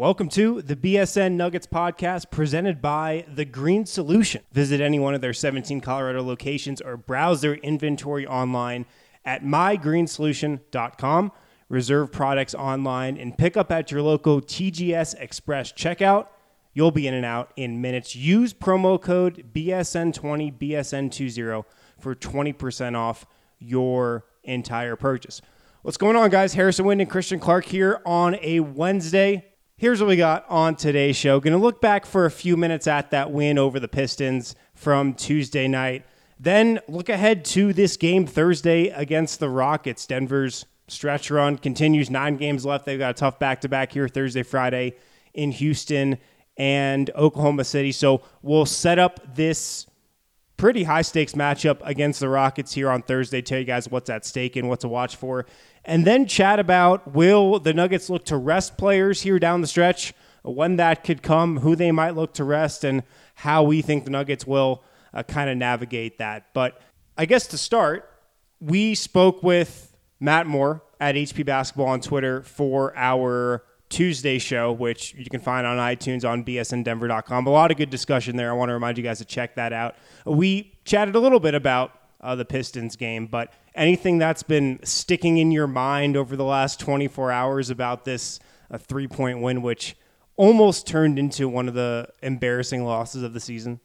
Welcome 0.00 0.30
to 0.30 0.62
the 0.62 0.76
BSN 0.76 1.32
Nuggets 1.32 1.66
podcast 1.66 2.30
presented 2.30 2.80
by 2.80 3.26
The 3.34 3.44
Green 3.44 3.84
Solution. 3.84 4.42
Visit 4.50 4.80
any 4.80 4.98
one 4.98 5.12
of 5.14 5.20
their 5.20 5.34
17 5.34 5.82
Colorado 5.82 6.22
locations 6.22 6.80
or 6.80 6.96
browse 6.96 7.42
their 7.42 7.56
inventory 7.56 8.26
online 8.26 8.86
at 9.26 9.44
mygreensolution.com. 9.44 11.32
Reserve 11.68 12.12
products 12.12 12.54
online 12.54 13.18
and 13.18 13.36
pick 13.36 13.58
up 13.58 13.70
at 13.70 13.90
your 13.90 14.00
local 14.00 14.40
TGS 14.40 15.20
Express 15.20 15.70
checkout. 15.70 16.28
You'll 16.72 16.92
be 16.92 17.06
in 17.06 17.12
and 17.12 17.26
out 17.26 17.52
in 17.56 17.82
minutes. 17.82 18.16
Use 18.16 18.54
promo 18.54 18.98
code 18.98 19.52
BSN20, 19.52 20.58
BSN20 20.58 21.64
for 21.98 22.14
20% 22.14 22.96
off 22.96 23.26
your 23.58 24.24
entire 24.44 24.96
purchase. 24.96 25.42
What's 25.82 25.98
going 25.98 26.16
on, 26.16 26.30
guys? 26.30 26.54
Harrison 26.54 26.86
Wind 26.86 27.02
and 27.02 27.10
Christian 27.10 27.38
Clark 27.38 27.66
here 27.66 28.00
on 28.06 28.36
a 28.40 28.60
Wednesday. 28.60 29.49
Here's 29.80 29.98
what 29.98 30.08
we 30.08 30.16
got 30.16 30.44
on 30.50 30.76
today's 30.76 31.16
show. 31.16 31.40
Going 31.40 31.54
to 31.54 31.58
look 31.58 31.80
back 31.80 32.04
for 32.04 32.26
a 32.26 32.30
few 32.30 32.54
minutes 32.54 32.86
at 32.86 33.12
that 33.12 33.30
win 33.30 33.56
over 33.56 33.80
the 33.80 33.88
Pistons 33.88 34.54
from 34.74 35.14
Tuesday 35.14 35.68
night. 35.68 36.04
Then 36.38 36.80
look 36.86 37.08
ahead 37.08 37.46
to 37.46 37.72
this 37.72 37.96
game 37.96 38.26
Thursday 38.26 38.88
against 38.88 39.40
the 39.40 39.48
Rockets. 39.48 40.06
Denver's 40.06 40.66
stretch 40.86 41.30
run 41.30 41.56
continues. 41.56 42.10
Nine 42.10 42.36
games 42.36 42.66
left. 42.66 42.84
They've 42.84 42.98
got 42.98 43.12
a 43.12 43.14
tough 43.14 43.38
back 43.38 43.62
to 43.62 43.70
back 43.70 43.90
here 43.94 44.06
Thursday, 44.06 44.42
Friday 44.42 44.96
in 45.32 45.50
Houston 45.50 46.18
and 46.58 47.08
Oklahoma 47.14 47.64
City. 47.64 47.92
So 47.92 48.20
we'll 48.42 48.66
set 48.66 48.98
up 48.98 49.34
this 49.34 49.86
pretty 50.60 50.84
high 50.84 51.02
stakes 51.02 51.32
matchup 51.32 51.78
against 51.82 52.20
the 52.20 52.28
Rockets 52.28 52.74
here 52.74 52.90
on 52.90 53.02
Thursday. 53.02 53.40
Tell 53.40 53.58
you 53.58 53.64
guys 53.64 53.88
what's 53.88 54.10
at 54.10 54.26
stake 54.26 54.56
and 54.56 54.68
what 54.68 54.80
to 54.80 54.88
watch 54.88 55.16
for 55.16 55.46
and 55.84 56.06
then 56.06 56.26
chat 56.26 56.58
about 56.58 57.14
will 57.14 57.58
the 57.58 57.72
Nuggets 57.72 58.10
look 58.10 58.24
to 58.26 58.36
rest 58.36 58.76
players 58.76 59.22
here 59.22 59.38
down 59.38 59.60
the 59.60 59.66
stretch, 59.66 60.12
when 60.42 60.76
that 60.76 61.04
could 61.04 61.22
come, 61.22 61.58
who 61.58 61.76
they 61.76 61.90
might 61.92 62.14
look 62.14 62.34
to 62.34 62.44
rest, 62.44 62.84
and 62.84 63.02
how 63.34 63.62
we 63.62 63.82
think 63.82 64.04
the 64.04 64.10
Nuggets 64.10 64.46
will 64.46 64.82
uh, 65.12 65.22
kind 65.22 65.50
of 65.50 65.56
navigate 65.56 66.18
that. 66.18 66.52
But 66.52 66.80
I 67.16 67.24
guess 67.26 67.46
to 67.48 67.58
start, 67.58 68.10
we 68.60 68.94
spoke 68.94 69.42
with 69.42 69.96
Matt 70.18 70.46
Moore 70.46 70.82
at 71.00 71.14
HP 71.14 71.46
Basketball 71.46 71.88
on 71.88 72.00
Twitter 72.00 72.42
for 72.42 72.94
our 72.96 73.64
Tuesday 73.90 74.38
show, 74.38 74.72
which 74.72 75.14
you 75.14 75.26
can 75.26 75.40
find 75.40 75.66
on 75.66 75.76
iTunes 75.76 76.26
on 76.26 76.44
bsndenver.com. 76.44 77.46
A 77.46 77.50
lot 77.50 77.70
of 77.70 77.76
good 77.76 77.90
discussion 77.90 78.36
there. 78.36 78.50
I 78.50 78.54
want 78.54 78.70
to 78.70 78.74
remind 78.74 78.96
you 78.96 79.04
guys 79.04 79.18
to 79.18 79.24
check 79.24 79.56
that 79.56 79.72
out. 79.72 79.96
We 80.24 80.72
chatted 80.84 81.16
a 81.16 81.20
little 81.20 81.40
bit 81.40 81.54
about 81.54 81.92
uh, 82.20 82.36
the 82.36 82.44
Pistons 82.44 82.96
game, 82.96 83.26
but 83.26 83.52
anything 83.74 84.18
that's 84.18 84.44
been 84.44 84.78
sticking 84.84 85.38
in 85.38 85.50
your 85.50 85.66
mind 85.66 86.16
over 86.16 86.36
the 86.36 86.44
last 86.44 86.78
24 86.80 87.32
hours 87.32 87.68
about 87.68 88.04
this 88.04 88.38
uh, 88.70 88.78
three 88.78 89.08
point 89.08 89.40
win, 89.40 89.60
which 89.60 89.96
almost 90.36 90.86
turned 90.86 91.18
into 91.18 91.48
one 91.48 91.68
of 91.68 91.74
the 91.74 92.08
embarrassing 92.22 92.84
losses 92.84 93.22
of 93.22 93.32
the 93.32 93.40
season? 93.40 93.80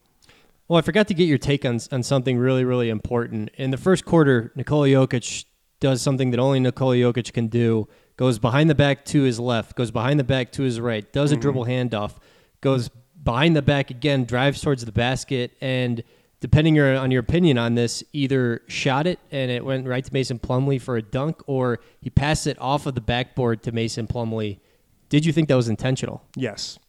Well, 0.68 0.78
I 0.78 0.82
forgot 0.82 1.08
to 1.08 1.14
get 1.14 1.26
your 1.26 1.38
take 1.38 1.66
on, 1.66 1.80
on 1.92 2.04
something 2.04 2.38
really, 2.38 2.64
really 2.64 2.90
important. 2.90 3.50
In 3.56 3.72
the 3.72 3.78
first 3.78 4.06
quarter, 4.06 4.52
Nikola 4.56 4.88
Jokic 4.88 5.46
does 5.80 6.02
something 6.02 6.32
that 6.32 6.40
only 6.40 6.60
Nikola 6.60 6.96
Jokic 6.96 7.34
can 7.34 7.48
do 7.48 7.88
goes 8.18 8.40
behind 8.40 8.70
the 8.70 8.76
back 8.76 9.06
to 9.06 9.24
his 9.24 9.40
left, 9.40 9.76
goes 9.76 9.92
behind 9.92 10.20
the 10.20 10.24
back 10.24 10.52
to 10.54 10.64
his 10.64 10.80
right, 10.80 11.12
does 11.12 11.32
a 11.32 11.36
mm-hmm. 11.36 11.42
dribble 11.42 11.66
handoff, 11.66 12.16
goes 12.62 12.90
behind 13.24 13.56
the 13.56 13.62
back 13.62 13.90
again, 13.90 14.26
drives 14.26 14.62
towards 14.62 14.86
the 14.86 14.92
basket, 14.92 15.56
and 15.62 16.04
depending 16.40 16.80
on 16.80 17.12
your 17.12 17.22
opinion 17.22 17.58
on 17.58 17.76
this, 17.76 18.04
either 18.14 18.62
shot 18.68 19.08
it 19.08 19.20
and 19.32 19.50
it 19.50 19.66
went 19.66 19.88
right 19.88 20.06
to 20.06 20.14
Mason 20.14 20.40
Plumlee 20.40 20.82
for 20.82 20.96
a 20.96 21.02
dunk, 21.02 21.42
or 21.48 21.80
he 22.00 22.10
passed 22.10 22.48
it 22.48 22.60
off 22.60 22.86
of 22.86 22.96
the 22.96 23.02
backboard 23.02 23.64
to 23.64 23.72
Mason 23.72 24.08
Plumlee. 24.08 24.60
Did 25.10 25.26
you 25.26 25.34
think 25.34 25.48
that 25.50 25.56
was 25.56 25.70
intentional? 25.70 26.24
Yes. 26.36 26.80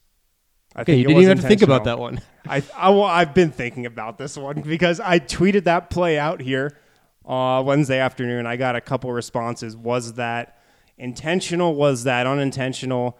I 0.75 0.81
okay, 0.81 0.97
you 0.97 1.07
didn't 1.07 1.23
even 1.23 1.37
have 1.37 1.43
to 1.43 1.47
think 1.47 1.63
about 1.63 1.85
that 1.85 1.97
one. 1.97 2.21
I, 2.47 2.61
I 2.75 2.89
well, 2.89 3.03
I've 3.03 3.33
been 3.33 3.51
thinking 3.51 3.85
about 3.85 4.17
this 4.19 4.37
one 4.37 4.61
because 4.61 4.99
I 4.99 5.19
tweeted 5.19 5.63
that 5.63 5.89
play 5.89 6.19
out 6.19 6.39
here 6.39 6.77
uh, 7.25 7.63
Wednesday 7.65 7.99
afternoon. 7.99 8.45
I 8.45 8.57
got 8.57 8.75
a 8.75 8.81
couple 8.81 9.11
responses. 9.11 9.75
Was 9.75 10.13
that 10.13 10.59
intentional? 10.97 11.75
Was 11.75 12.03
that 12.03 12.27
unintentional? 12.27 13.17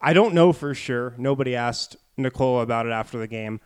I 0.00 0.12
don't 0.12 0.34
know 0.34 0.52
for 0.52 0.74
sure. 0.74 1.14
Nobody 1.18 1.54
asked 1.54 1.96
Nikola 2.16 2.62
about 2.62 2.86
it 2.86 2.92
after 2.92 3.18
the 3.18 3.26
game. 3.26 3.60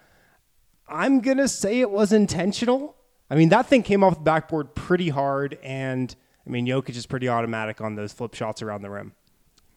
I'm 0.88 1.20
going 1.20 1.38
to 1.38 1.48
say 1.48 1.80
it 1.80 1.90
was 1.90 2.12
intentional. 2.12 2.96
I 3.30 3.36
mean, 3.36 3.48
that 3.50 3.66
thing 3.66 3.82
came 3.82 4.04
off 4.04 4.16
the 4.16 4.20
backboard 4.20 4.74
pretty 4.74 5.08
hard, 5.08 5.58
and 5.62 6.14
I 6.46 6.50
mean, 6.50 6.66
Jokic 6.66 6.96
is 6.96 7.06
pretty 7.06 7.28
automatic 7.28 7.80
on 7.80 7.94
those 7.94 8.12
flip 8.12 8.34
shots 8.34 8.62
around 8.62 8.82
the 8.82 8.90
rim. 8.90 9.12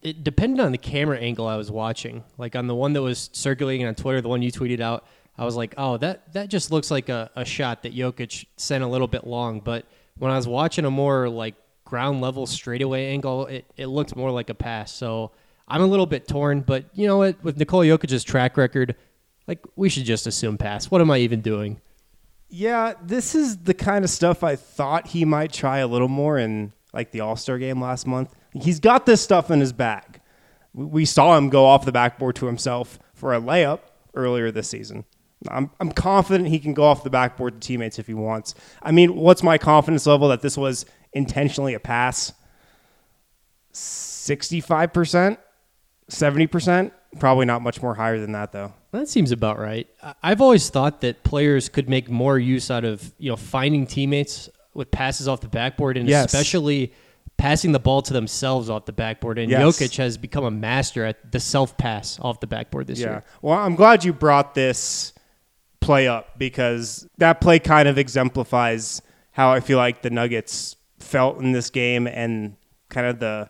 It 0.01 0.23
depended 0.23 0.59
on 0.59 0.71
the 0.71 0.77
camera 0.77 1.17
angle 1.17 1.47
I 1.47 1.55
was 1.55 1.71
watching. 1.71 2.23
Like 2.37 2.55
on 2.55 2.67
the 2.67 2.75
one 2.75 2.93
that 2.93 3.01
was 3.01 3.29
circulating 3.33 3.87
on 3.87 3.95
Twitter, 3.95 4.21
the 4.21 4.29
one 4.29 4.41
you 4.41 4.51
tweeted 4.51 4.79
out, 4.79 5.05
I 5.37 5.45
was 5.45 5.55
like, 5.55 5.75
oh, 5.77 5.97
that, 5.97 6.33
that 6.33 6.49
just 6.49 6.71
looks 6.71 6.91
like 6.91 7.09
a, 7.09 7.29
a 7.35 7.45
shot 7.45 7.83
that 7.83 7.95
Jokic 7.95 8.45
sent 8.57 8.83
a 8.83 8.87
little 8.87 9.07
bit 9.07 9.25
long. 9.25 9.59
But 9.59 9.85
when 10.17 10.31
I 10.31 10.35
was 10.35 10.47
watching 10.47 10.85
a 10.85 10.91
more 10.91 11.29
like 11.29 11.55
ground 11.87 12.21
level 12.21 12.45
straightaway 12.45 13.07
angle, 13.07 13.47
it, 13.47 13.65
it 13.77 13.87
looked 13.87 14.15
more 14.15 14.29
like 14.31 14.49
a 14.49 14.53
pass. 14.53 14.91
So 14.91 15.31
I'm 15.67 15.81
a 15.81 15.87
little 15.87 16.05
bit 16.05 16.27
torn, 16.27 16.61
but 16.61 16.85
you 16.93 17.07
know 17.07 17.17
what? 17.17 17.43
With 17.43 17.57
Nikola 17.57 17.85
Jokic's 17.85 18.23
track 18.23 18.57
record, 18.57 18.95
Like 19.47 19.65
we 19.75 19.89
should 19.89 20.03
just 20.03 20.27
assume 20.27 20.57
pass. 20.57 20.91
What 20.91 21.01
am 21.01 21.09
I 21.09 21.19
even 21.19 21.41
doing? 21.41 21.79
Yeah, 22.49 22.93
this 23.01 23.35
is 23.35 23.57
the 23.57 23.73
kind 23.73 24.03
of 24.05 24.09
stuff 24.09 24.43
I 24.43 24.55
thought 24.55 25.07
he 25.07 25.25
might 25.25 25.51
try 25.51 25.79
a 25.79 25.87
little 25.87 26.07
more 26.07 26.37
in 26.37 26.73
like 26.93 27.11
the 27.11 27.21
All 27.21 27.35
Star 27.35 27.57
game 27.57 27.81
last 27.81 28.05
month. 28.05 28.33
He's 28.53 28.79
got 28.79 29.05
this 29.05 29.21
stuff 29.21 29.51
in 29.51 29.59
his 29.59 29.73
bag. 29.73 30.21
We 30.73 31.05
saw 31.05 31.37
him 31.37 31.49
go 31.49 31.65
off 31.65 31.85
the 31.85 31.91
backboard 31.91 32.35
to 32.37 32.45
himself 32.45 32.99
for 33.13 33.33
a 33.33 33.41
layup 33.41 33.79
earlier 34.13 34.51
this 34.51 34.69
season. 34.69 35.05
I'm, 35.49 35.69
I'm 35.79 35.91
confident 35.91 36.49
he 36.49 36.59
can 36.59 36.73
go 36.73 36.83
off 36.83 37.03
the 37.03 37.09
backboard 37.09 37.61
to 37.61 37.67
teammates 37.67 37.99
if 37.99 38.07
he 38.07 38.13
wants. 38.13 38.55
I 38.81 38.91
mean, 38.91 39.15
what's 39.15 39.43
my 39.43 39.57
confidence 39.57 40.05
level 40.05 40.29
that 40.29 40.41
this 40.41 40.57
was 40.57 40.85
intentionally 41.17 41.73
a 41.73 41.79
pass? 41.79 42.31
65%? 43.73 45.37
70%? 46.09 46.91
Probably 47.19 47.45
not 47.45 47.61
much 47.61 47.81
more 47.81 47.95
higher 47.95 48.19
than 48.19 48.31
that, 48.33 48.51
though. 48.51 48.73
That 48.91 49.07
seems 49.07 49.31
about 49.31 49.59
right. 49.59 49.87
I've 50.23 50.41
always 50.41 50.69
thought 50.69 51.01
that 51.01 51.23
players 51.23 51.69
could 51.69 51.89
make 51.89 52.09
more 52.09 52.37
use 52.39 52.71
out 52.71 52.83
of 52.85 53.13
you 53.17 53.29
know 53.29 53.35
finding 53.35 53.85
teammates 53.85 54.49
with 54.73 54.91
passes 54.91 55.27
off 55.27 55.41
the 55.41 55.47
backboard, 55.47 55.97
and 55.97 56.07
Yes. 56.07 56.25
especially 56.33 56.93
passing 57.37 57.71
the 57.71 57.79
ball 57.79 58.01
to 58.01 58.13
themselves 58.13 58.69
off 58.69 58.85
the 58.85 58.93
backboard. 58.93 59.37
And 59.37 59.49
Yes. 59.51 59.61
Jokic 59.61 59.97
has 59.97 60.17
become 60.17 60.43
a 60.43 60.51
master 60.51 61.05
at 61.05 61.31
the 61.31 61.39
self 61.39 61.77
pass 61.77 62.17
off 62.21 62.39
the 62.39 62.47
backboard 62.47 62.87
this 62.87 62.99
Yeah. 62.99 63.07
year. 63.07 63.23
Well, 63.41 63.57
I'm 63.59 63.75
glad 63.75 64.03
you 64.03 64.13
brought 64.13 64.55
this 64.55 65.13
play 65.81 66.07
up 66.07 66.37
because 66.39 67.07
that 67.17 67.39
play 67.41 67.59
kind 67.59 67.87
of 67.87 67.97
exemplifies 67.97 69.01
how 69.31 69.51
I 69.51 69.59
feel 69.59 69.77
like 69.77 70.01
the 70.01 70.09
Nuggets 70.09 70.75
felt 70.99 71.39
in 71.39 71.51
this 71.51 71.69
game 71.69 72.07
and 72.07 72.55
kind 72.89 73.07
of 73.07 73.19
the 73.19 73.49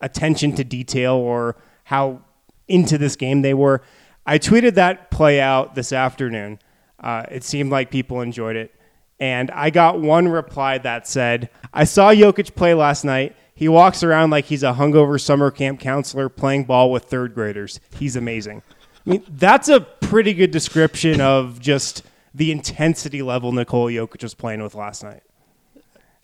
attention 0.00 0.54
to 0.56 0.64
detail 0.64 1.14
or 1.14 1.56
how 1.84 2.20
into 2.68 2.98
this 2.98 3.16
game 3.16 3.42
they 3.42 3.54
were. 3.54 3.82
I 4.24 4.38
tweeted 4.38 4.74
that 4.74 5.10
play 5.10 5.40
out 5.40 5.74
this 5.74 5.92
afternoon. 5.92 6.58
Uh, 6.98 7.24
it 7.30 7.44
seemed 7.44 7.70
like 7.70 7.90
people 7.90 8.20
enjoyed 8.20 8.56
it. 8.56 8.74
And 9.18 9.50
I 9.52 9.70
got 9.70 10.00
one 10.00 10.28
reply 10.28 10.78
that 10.78 11.06
said, 11.06 11.48
I 11.72 11.84
saw 11.84 12.12
Jokic 12.12 12.54
play 12.54 12.74
last 12.74 13.04
night. 13.04 13.34
He 13.54 13.68
walks 13.68 14.02
around 14.02 14.30
like 14.30 14.46
he's 14.46 14.62
a 14.62 14.74
hungover 14.74 15.18
summer 15.18 15.50
camp 15.50 15.80
counselor 15.80 16.28
playing 16.28 16.64
ball 16.64 16.90
with 16.90 17.04
third 17.04 17.34
graders. 17.34 17.80
He's 17.98 18.16
amazing. 18.16 18.62
I 19.06 19.10
mean, 19.10 19.24
that's 19.28 19.68
a 19.68 19.80
pretty 19.80 20.34
good 20.34 20.50
description 20.50 21.20
of 21.20 21.60
just 21.60 22.02
the 22.34 22.52
intensity 22.52 23.22
level 23.22 23.52
Nikola 23.52 23.92
Jokic 23.92 24.22
was 24.22 24.34
playing 24.34 24.62
with 24.62 24.74
last 24.74 25.02
night. 25.02 25.22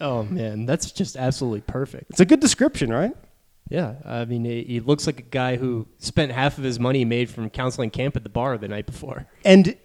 Oh 0.02 0.24
man, 0.24 0.66
that's 0.66 0.90
just 0.90 1.16
absolutely 1.16 1.60
perfect. 1.60 2.10
It's 2.10 2.20
a 2.20 2.24
good 2.24 2.40
description, 2.40 2.92
right? 2.92 3.16
Yeah, 3.68 3.94
I 4.04 4.24
mean, 4.26 4.44
he 4.44 4.80
looks 4.80 5.06
like 5.06 5.20
a 5.20 5.22
guy 5.22 5.56
who 5.56 5.86
spent 5.98 6.32
half 6.32 6.58
of 6.58 6.64
his 6.64 6.78
money 6.78 6.98
he 6.98 7.04
made 7.06 7.30
from 7.30 7.48
counseling 7.48 7.88
camp 7.88 8.16
at 8.16 8.24
the 8.24 8.28
bar 8.28 8.58
the 8.58 8.68
night 8.68 8.84
before. 8.84 9.26
And 9.44 9.76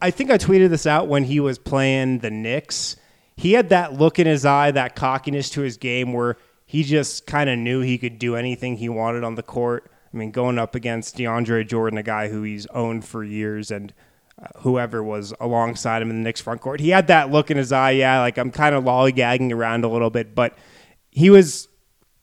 I 0.00 0.10
think 0.10 0.30
I 0.30 0.38
tweeted 0.38 0.70
this 0.70 0.86
out 0.86 1.08
when 1.08 1.24
he 1.24 1.40
was 1.40 1.58
playing 1.58 2.20
the 2.20 2.30
Knicks. 2.30 2.96
He 3.36 3.52
had 3.52 3.68
that 3.70 3.92
look 3.92 4.18
in 4.18 4.26
his 4.26 4.46
eye, 4.46 4.70
that 4.70 4.96
cockiness 4.96 5.50
to 5.50 5.62
his 5.62 5.76
game 5.76 6.12
where 6.12 6.36
he 6.64 6.84
just 6.84 7.26
kind 7.26 7.50
of 7.50 7.58
knew 7.58 7.80
he 7.80 7.98
could 7.98 8.18
do 8.18 8.36
anything 8.36 8.76
he 8.76 8.88
wanted 8.88 9.24
on 9.24 9.34
the 9.34 9.42
court. 9.42 9.90
I 10.14 10.16
mean, 10.16 10.30
going 10.30 10.58
up 10.58 10.74
against 10.74 11.16
DeAndre 11.16 11.68
Jordan, 11.68 11.98
a 11.98 12.02
guy 12.02 12.28
who 12.28 12.42
he's 12.42 12.66
owned 12.68 13.04
for 13.04 13.22
years, 13.24 13.70
and 13.70 13.92
whoever 14.58 15.02
was 15.02 15.32
alongside 15.40 16.02
him 16.02 16.10
in 16.10 16.16
the 16.16 16.22
Knicks 16.22 16.40
front 16.40 16.60
court, 16.60 16.80
he 16.80 16.90
had 16.90 17.06
that 17.08 17.30
look 17.30 17.50
in 17.50 17.56
his 17.56 17.72
eye. 17.72 17.92
Yeah, 17.92 18.20
like 18.20 18.38
I'm 18.38 18.50
kind 18.50 18.74
of 18.74 18.84
lollygagging 18.84 19.52
around 19.52 19.84
a 19.84 19.88
little 19.88 20.10
bit, 20.10 20.34
but 20.34 20.56
he 21.10 21.30
was 21.30 21.68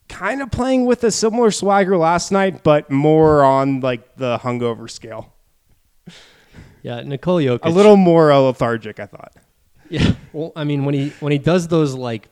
kind 0.09 0.41
of 0.41 0.49
playing 0.51 0.85
with 0.85 1.03
a 1.03 1.11
similar 1.11 1.51
swagger 1.51 1.97
last 1.97 2.31
night, 2.31 2.63
but 2.63 2.89
more 2.89 3.43
on 3.43 3.81
like 3.81 4.15
the 4.15 4.37
hungover 4.39 4.89
scale. 4.89 5.33
Yeah, 6.83 7.01
Nikola 7.01 7.41
Jokic. 7.41 7.59
A 7.63 7.69
little 7.69 7.97
more 7.97 8.33
lethargic, 8.33 8.99
I 8.99 9.05
thought. 9.07 9.33
Yeah. 9.89 10.13
Well, 10.33 10.51
I 10.55 10.63
mean, 10.63 10.85
when 10.85 10.93
he 10.95 11.09
when 11.19 11.31
he 11.31 11.37
does 11.37 11.67
those 11.67 11.93
like 11.93 12.29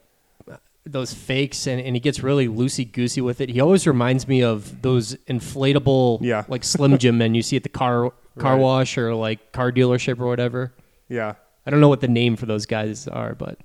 those 0.85 1.13
fakes 1.13 1.65
and, 1.67 1.81
and 1.81 1.95
he 1.95 1.99
gets 1.99 2.21
really 2.21 2.47
loosey 2.47 2.89
goosey 2.89 3.19
with 3.21 3.41
it, 3.41 3.49
he 3.49 3.59
always 3.59 3.87
reminds 3.87 4.27
me 4.27 4.43
of 4.43 4.81
those 4.83 5.15
inflatable, 5.27 6.19
Yeah. 6.21 6.43
like 6.47 6.63
Slim 6.63 6.97
Jim 6.99 7.17
men 7.17 7.33
you 7.33 7.41
see 7.41 7.55
at 7.57 7.63
the 7.63 7.69
car 7.69 8.13
car 8.37 8.53
Right. 8.55 8.61
wash 8.61 8.97
or 8.97 9.13
like 9.15 9.51
car 9.51 9.71
dealership 9.71 10.19
or 10.19 10.27
whatever. 10.27 10.73
Yeah, 11.09 11.35
I 11.65 11.69
don't 11.71 11.81
know 11.81 11.89
what 11.89 12.01
the 12.01 12.07
name 12.07 12.35
for 12.35 12.45
those 12.45 12.65
guys 12.65 13.07
are, 13.07 13.35
but 13.35 13.59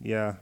yeah, 0.00 0.34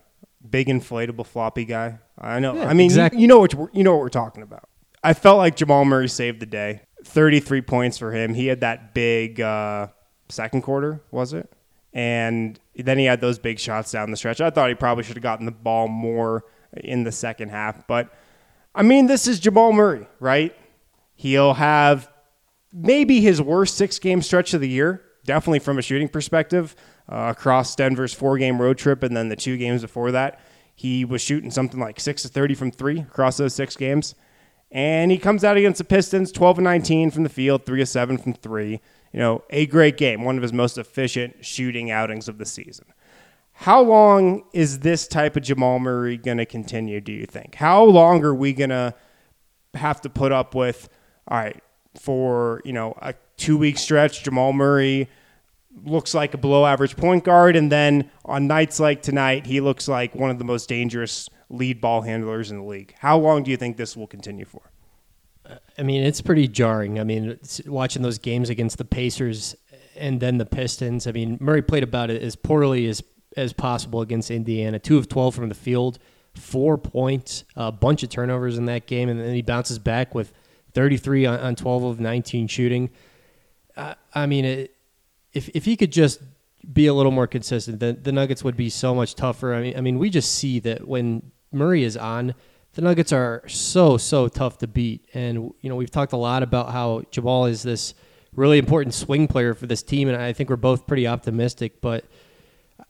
big 0.49 0.69
inflatable 0.69 1.27
floppy 1.27 1.65
guy. 1.65 1.99
I 2.19 2.39
know. 2.41 2.55
Yeah, 2.57 2.69
I 2.69 2.75
mean, 2.75 2.91
you- 2.91 3.09
you, 3.21 3.27
know 3.27 3.39
what 3.39 3.55
we're, 3.55 3.69
you 3.73 3.83
know 3.85 3.93
what 3.93 4.01
we're 4.01 4.09
talking 4.09 4.43
about. 4.43 4.69
I 5.03 5.15
felt 5.15 5.39
like 5.39 5.57
Jamal 5.57 5.85
Murray 5.85 6.09
saved 6.09 6.41
the 6.41 6.47
day. 6.47 6.83
Thirty-three 7.05 7.63
points 7.63 7.99
for 7.99 8.13
him. 8.13 8.35
He 8.35 8.47
had 8.47 8.61
that 8.61 8.95
big 8.95 9.41
uh, 9.41 9.89
second 10.29 10.63
quarter, 10.63 11.03
was 11.11 11.33
it? 11.33 11.53
And 11.93 12.59
then 12.77 12.97
he 12.99 13.05
had 13.07 13.21
those 13.21 13.39
big 13.41 13.59
shots 13.59 13.91
down 13.91 14.11
the 14.13 14.17
stretch. 14.17 14.41
I 14.41 14.51
thought 14.51 14.69
he 14.69 14.75
probably 14.77 15.03
should 15.05 15.17
have 15.17 15.23
gotten 15.23 15.45
the 15.45 15.53
ball 15.53 15.89
more 15.89 16.45
in 16.77 17.03
the 17.05 17.11
second 17.13 17.49
half, 17.51 17.87
but 17.87 18.15
I 18.75 18.83
mean, 18.83 19.07
this 19.09 19.27
is 19.27 19.41
Jamal 19.41 19.73
Murray, 19.73 20.07
right? 20.21 20.57
He'll 21.17 21.55
have 21.55 22.09
maybe 22.73 23.21
his 23.21 23.41
worst 23.41 23.77
six 23.77 23.99
game 23.99 24.23
stretch 24.23 24.55
of 24.55 24.61
the 24.61 24.69
year, 24.69 25.03
definitely 25.25 25.59
from 25.59 25.79
a 25.79 25.83
shooting 25.83 26.09
perspective, 26.09 26.75
uh, 27.09 27.33
across 27.37 27.75
Denver's 27.77 28.15
four 28.15 28.39
game 28.39 28.61
road 28.61 28.79
trip 28.79 29.03
and 29.03 29.17
then 29.17 29.29
the 29.29 29.37
two 29.37 29.57
games 29.57 29.83
before 29.83 30.13
that. 30.13 30.41
He 30.75 31.05
was 31.05 31.21
shooting 31.21 31.51
something 31.51 31.79
like 31.79 32.01
6 32.01 32.23
to 32.23 32.29
30 32.29 32.55
from 32.55 32.71
three 32.71 33.01
across 33.01 33.37
those 33.37 33.55
six 33.55 33.77
games. 33.77 34.15
And 34.71 35.11
he 35.11 35.19
comes 35.19 35.45
out 35.45 35.59
against 35.59 35.79
the 35.79 35.85
Pistons, 35.85 36.33
12 36.33 36.59
and 36.59 36.65
19 36.65 37.11
from 37.11 37.25
the 37.25 37.29
field, 37.29 37.67
3 37.67 37.83
of 37.83 37.89
7 37.89 38.17
from 38.17 38.33
three. 38.33 38.81
You 39.13 39.21
know, 39.21 39.45
a 39.51 39.67
great 39.67 39.99
game, 39.99 40.25
one 40.25 40.37
of 40.37 40.43
his 40.43 40.55
most 40.55 40.79
efficient 40.79 41.45
shooting 41.45 41.91
outings 41.91 42.27
of 42.27 42.39
the 42.39 42.47
season. 42.47 42.87
How 43.53 43.83
long 43.83 44.45
is 44.55 44.79
this 44.79 45.07
type 45.07 45.37
of 45.37 45.43
Jamal 45.43 45.79
Murray 45.79 46.17
going 46.17 46.39
to 46.39 46.47
continue, 46.47 47.03
do 47.03 47.13
you 47.13 47.27
think? 47.27 47.55
How 47.55 47.85
long 47.85 48.25
are 48.25 48.35
we 48.35 48.55
going 48.55 48.71
to 48.71 48.95
have 49.75 50.01
to 50.01 50.11
put 50.11 50.33
up 50.33 50.55
with, 50.55 50.89
all 51.29 51.37
right, 51.37 51.63
for, 52.01 52.61
you 52.65 52.73
know, 52.73 52.95
a 53.01 53.15
two 53.37 53.57
week 53.57 53.79
stretch, 53.79 54.23
Jamal 54.25 54.53
Murray 54.53 55.09
looks 55.85 56.15
like 56.15 56.35
a 56.35 56.39
below 56.39 56.67
average 56.67 56.97
point 56.97 57.25
guard. 57.25 57.57
And 57.57 57.73
then 57.73 58.11
on 58.25 58.47
nights 58.47 58.79
like 58.79 59.03
tonight, 59.03 59.47
he 59.47 59.61
looks 59.61 59.89
like 59.89 60.15
one 60.15 60.31
of 60.31 60.39
the 60.39 60.45
most 60.45 60.69
dangerous 60.69 61.29
lead 61.49 61.81
ball 61.81 62.03
handlers 62.03 62.51
in 62.51 62.59
the 62.59 62.65
league. 62.65 62.95
How 62.99 63.19
long 63.19 63.43
do 63.43 63.51
you 63.51 63.57
think 63.57 63.77
this 63.77 63.97
will 63.97 64.07
continue 64.07 64.45
for? 64.45 64.71
I 65.77 65.83
mean, 65.83 66.03
it's 66.03 66.21
pretty 66.21 66.49
jarring. 66.49 67.01
I 67.01 67.05
mean, 67.05 67.39
watching 67.67 68.03
those 68.03 68.19
games 68.19 68.49
against 68.49 68.79
the 68.79 68.85
Pacers 68.85 69.57
and 69.97 70.21
then 70.21 70.39
the 70.39 70.47
Pistons. 70.47 71.07
I 71.07 71.13
mean, 71.13 71.37
Murray 71.41 71.63
played 71.63 71.83
about 71.83 72.11
it 72.11 72.23
as 72.23 72.37
poorly 72.37 72.87
as 72.87 73.03
as 73.37 73.53
possible 73.53 74.03
against 74.03 74.31
Indiana. 74.31 74.79
Two 74.79 74.99
of 74.99 75.09
twelve 75.09 75.35
from 75.35 75.49
the 75.49 75.55
field, 75.55 75.99
four 76.35 76.79
points, 76.79 77.45
a 77.57 77.73
bunch 77.73 78.03
of 78.03 78.11
turnovers 78.11 78.59
in 78.59 78.67
that 78.67 78.87
game, 78.87 79.09
and 79.09 79.21
then 79.21 79.35
he 79.35 79.43
bounces 79.43 79.79
back 79.79 80.15
with 80.15 80.33
thirty 80.75 80.97
three 80.97 81.27
on, 81.27 81.39
on 81.41 81.57
twelve 81.57 81.85
of 81.85 82.01
nineteen 82.01 82.47
shooting. 82.47 82.91
I, 83.77 83.95
I 84.15 84.27
mean, 84.27 84.45
it, 84.45 84.75
if 85.33 85.49
if 85.51 85.65
he 85.65 85.77
could 85.77 85.93
just 85.93 86.21
be 86.73 86.87
a 86.87 86.95
little 86.95 87.13
more 87.13 87.27
consistent, 87.27 87.81
the, 87.81 87.93
the 87.93 88.13
Nuggets 88.13 88.45
would 88.45 88.57
be 88.57 88.71
so 88.71 88.95
much 88.95 89.15
tougher. 89.15 89.55
I 89.55 89.61
mean, 89.61 89.77
I 89.77 89.81
mean, 89.81 89.99
we 89.99 90.11
just 90.11 90.33
see 90.33 90.61
that 90.61 90.87
when 90.87 91.33
Murray 91.51 91.83
is 91.83 91.97
on, 91.97 92.35
the 92.75 92.83
Nuggets 92.83 93.13
are 93.13 93.43
so 93.49 93.97
so 93.97 94.29
tough 94.29 94.59
to 94.59 94.67
beat. 94.67 95.07
And 95.15 95.53
you 95.61 95.69
know, 95.69 95.77
we've 95.77 95.91
talked 95.91 96.13
a 96.13 96.17
lot 96.17 96.43
about 96.43 96.71
how 96.71 97.03
Jamal 97.11 97.47
is 97.47 97.63
this 97.63 97.95
really 98.35 98.59
important 98.59 98.95
swing 98.95 99.29
player 99.29 99.55
for 99.55 99.67
this 99.67 99.83
team, 99.83 100.09
and 100.09 100.17
I 100.17 100.33
think 100.33 100.49
we're 100.51 100.57
both 100.57 100.87
pretty 100.87 101.07
optimistic. 101.07 101.81
But 101.81 102.05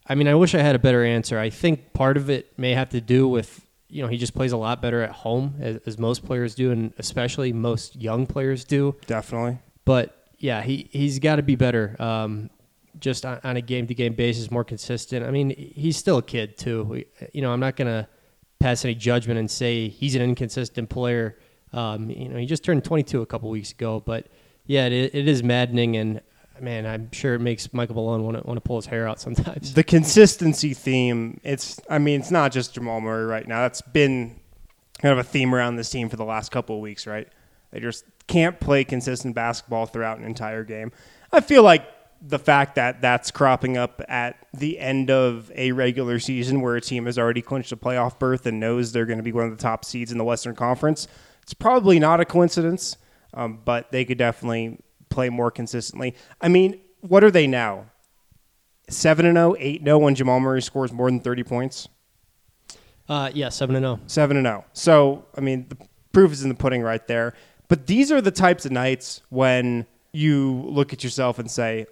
I 0.07 0.15
mean, 0.15 0.29
I 0.29 0.35
wish 0.35 0.55
I 0.55 0.61
had 0.61 0.75
a 0.75 0.79
better 0.79 1.05
answer. 1.05 1.39
I 1.39 1.51
think 1.51 1.93
part 1.93 2.17
of 2.17 2.31
it 2.31 2.57
may 2.59 2.75
have 2.75 2.91
to 2.91 3.01
do 3.01 3.27
with 3.27 3.62
you 3.93 4.03
know 4.03 4.09
he 4.09 4.17
just 4.17 4.35
plays 4.35 4.53
a 4.53 4.57
lot 4.57 4.81
better 4.81 5.03
at 5.03 5.11
home, 5.11 5.55
as, 5.61 5.77
as 5.87 5.99
most 5.99 6.25
players 6.25 6.55
do, 6.55 6.71
and 6.71 6.95
especially 6.99 7.53
most 7.53 7.95
young 7.95 8.27
players 8.27 8.65
do. 8.65 8.97
Definitely. 9.07 9.59
But 9.85 10.29
yeah, 10.39 10.63
he 10.63 10.89
he's 10.91 11.19
got 11.19 11.37
to 11.37 11.43
be 11.43 11.57
better. 11.57 11.95
Um, 11.99 12.51
just 12.99 13.27
on, 13.27 13.39
on 13.45 13.57
a 13.57 13.61
game 13.61 13.87
to 13.87 13.95
game 13.95 14.15
basis, 14.15 14.51
more 14.51 14.65
consistent. 14.65 15.27
I 15.27 15.31
mean, 15.31 15.51
he's 15.51 15.97
still 15.97 16.19
a 16.19 16.23
kid 16.23 16.57
too. 16.57 16.85
We, 16.85 17.07
you 17.33 17.43
know, 17.43 17.53
I'm 17.53 17.61
not 17.61 17.77
gonna 17.77 18.09
pass 18.59 18.85
any 18.85 18.95
judgment 18.95 19.39
and 19.39 19.51
say 19.51 19.89
he's 19.89 20.15
an 20.15 20.23
inconsistent 20.23 20.89
player. 20.89 21.39
Um, 21.75 22.09
you 22.11 22.29
know, 22.29 22.39
he 22.39 22.47
just 22.47 22.65
turned 22.65 22.85
22 22.85 23.21
a 23.21 23.27
couple 23.27 23.51
weeks 23.51 23.73
ago. 23.73 24.01
But 24.01 24.29
yeah, 24.67 24.87
it, 24.87 25.15
it 25.15 25.29
is 25.29 25.43
maddening, 25.43 25.97
and 25.97 26.23
man, 26.63 26.87
I'm 26.87 27.11
sure 27.13 27.35
it 27.35 27.41
makes 27.41 27.73
Michael 27.73 27.97
Malone 27.97 28.23
want 28.23 28.39
to 28.39 28.47
want 28.47 28.57
to 28.57 28.61
pull 28.61 28.77
his 28.77 28.87
hair 28.87 29.09
out 29.09 29.21
sometimes. 29.21 29.75
The 29.75 29.85
consistency 29.85 30.75
theme, 30.75 31.41
it's 31.43 31.81
I 31.91 31.99
mean, 31.99 32.21
it's 32.21 32.31
not 32.31 32.53
just 32.53 32.75
Jamal 32.75 33.01
Murray 33.01 33.27
right 33.27 33.47
now. 33.47 33.63
That's 33.63 33.83
been 33.83 34.41
kind 35.01 35.13
of 35.13 35.19
a 35.19 35.25
theme 35.25 35.55
around 35.55 35.77
this 35.77 35.91
team 35.91 36.09
for 36.09 36.17
the 36.17 36.25
last 36.25 36.51
couple 36.53 36.77
of 36.77 36.83
weeks, 36.83 37.07
right? 37.07 37.29
They 37.73 37.81
just 37.81 38.05
can't 38.29 38.59
play 38.61 38.85
consistent 38.85 39.35
basketball 39.35 39.87
throughout 39.87 40.19
an 40.19 40.25
entire 40.25 40.63
game. 40.65 40.93
I 41.33 41.41
feel 41.41 41.63
like 41.63 41.85
the 42.25 42.39
fact 42.39 42.77
that 42.77 43.01
that's 43.01 43.33
cropping 43.33 43.77
up 43.77 44.01
at 44.09 44.37
the 44.55 44.79
end 44.79 45.11
of 45.11 45.51
a 45.57 45.73
regular 45.73 46.21
season 46.21 46.61
where 46.61 46.77
a 46.77 46.81
team 46.81 47.07
has 47.07 47.19
already 47.19 47.43
clinched 47.43 47.73
a 47.73 47.77
playoff 47.77 48.19
berth 48.19 48.47
and 48.47 48.61
knows 48.61 48.93
they're 48.93 49.07
going 49.07 49.19
to 49.19 49.25
be 49.25 49.33
one 49.33 49.45
of 49.45 49.51
the 49.51 49.61
top 49.61 49.85
seeds 49.85 50.13
in 50.13 50.19
the 50.19 50.25
Western 50.25 50.55
Conference, 50.55 51.09
it's 51.43 51.55
probably 51.55 51.99
not 51.99 52.21
a 52.21 52.25
coincidence, 52.25 52.97
um, 53.35 53.59
but 53.65 53.91
they 53.91 54.05
could 54.05 54.19
definitely 54.19 54.79
play 55.13 55.29
more 55.29 55.51
consistently. 55.51 56.15
I 56.41 56.49
mean, 56.49 56.81
what 57.01 57.23
are 57.25 57.31
they 57.31 57.47
now? 57.47 57.87
7 58.89 59.25
and 59.25 59.37
0, 59.37 59.55
8 59.59 59.85
0 59.85 59.99
when 59.99 60.15
Jamal 60.15 60.41
Murray 60.41 60.63
scores 60.63 60.93
more 60.93 61.11
than 61.11 61.21
30 61.21 61.45
points? 61.45 61.89
Uh, 63.09 63.31
yeah, 63.35 63.49
seven 63.49 63.77
and 63.77 63.85
zero. 63.85 64.01
7 64.07 64.37
and 64.37 64.47
0. 64.47 64.65
So, 64.73 65.27
I 65.37 65.41
mean, 65.41 65.67
the 65.69 65.77
proof 66.13 66.33
is 66.33 66.43
in 66.43 66.49
the 66.49 66.55
pudding 66.55 66.83
right 66.83 67.07
there. 67.07 67.35
But 67.69 67.87
these 67.87 68.13
are 68.13 68.21
the 68.21 68.31
types 68.31 68.67
of 68.67 68.73
nights 68.73 69.23
when 69.31 69.87
you 70.13 70.63
look 70.67 70.93
at 70.93 71.03
yourself 71.03 71.39
and 71.39 71.51
say, 71.51 71.87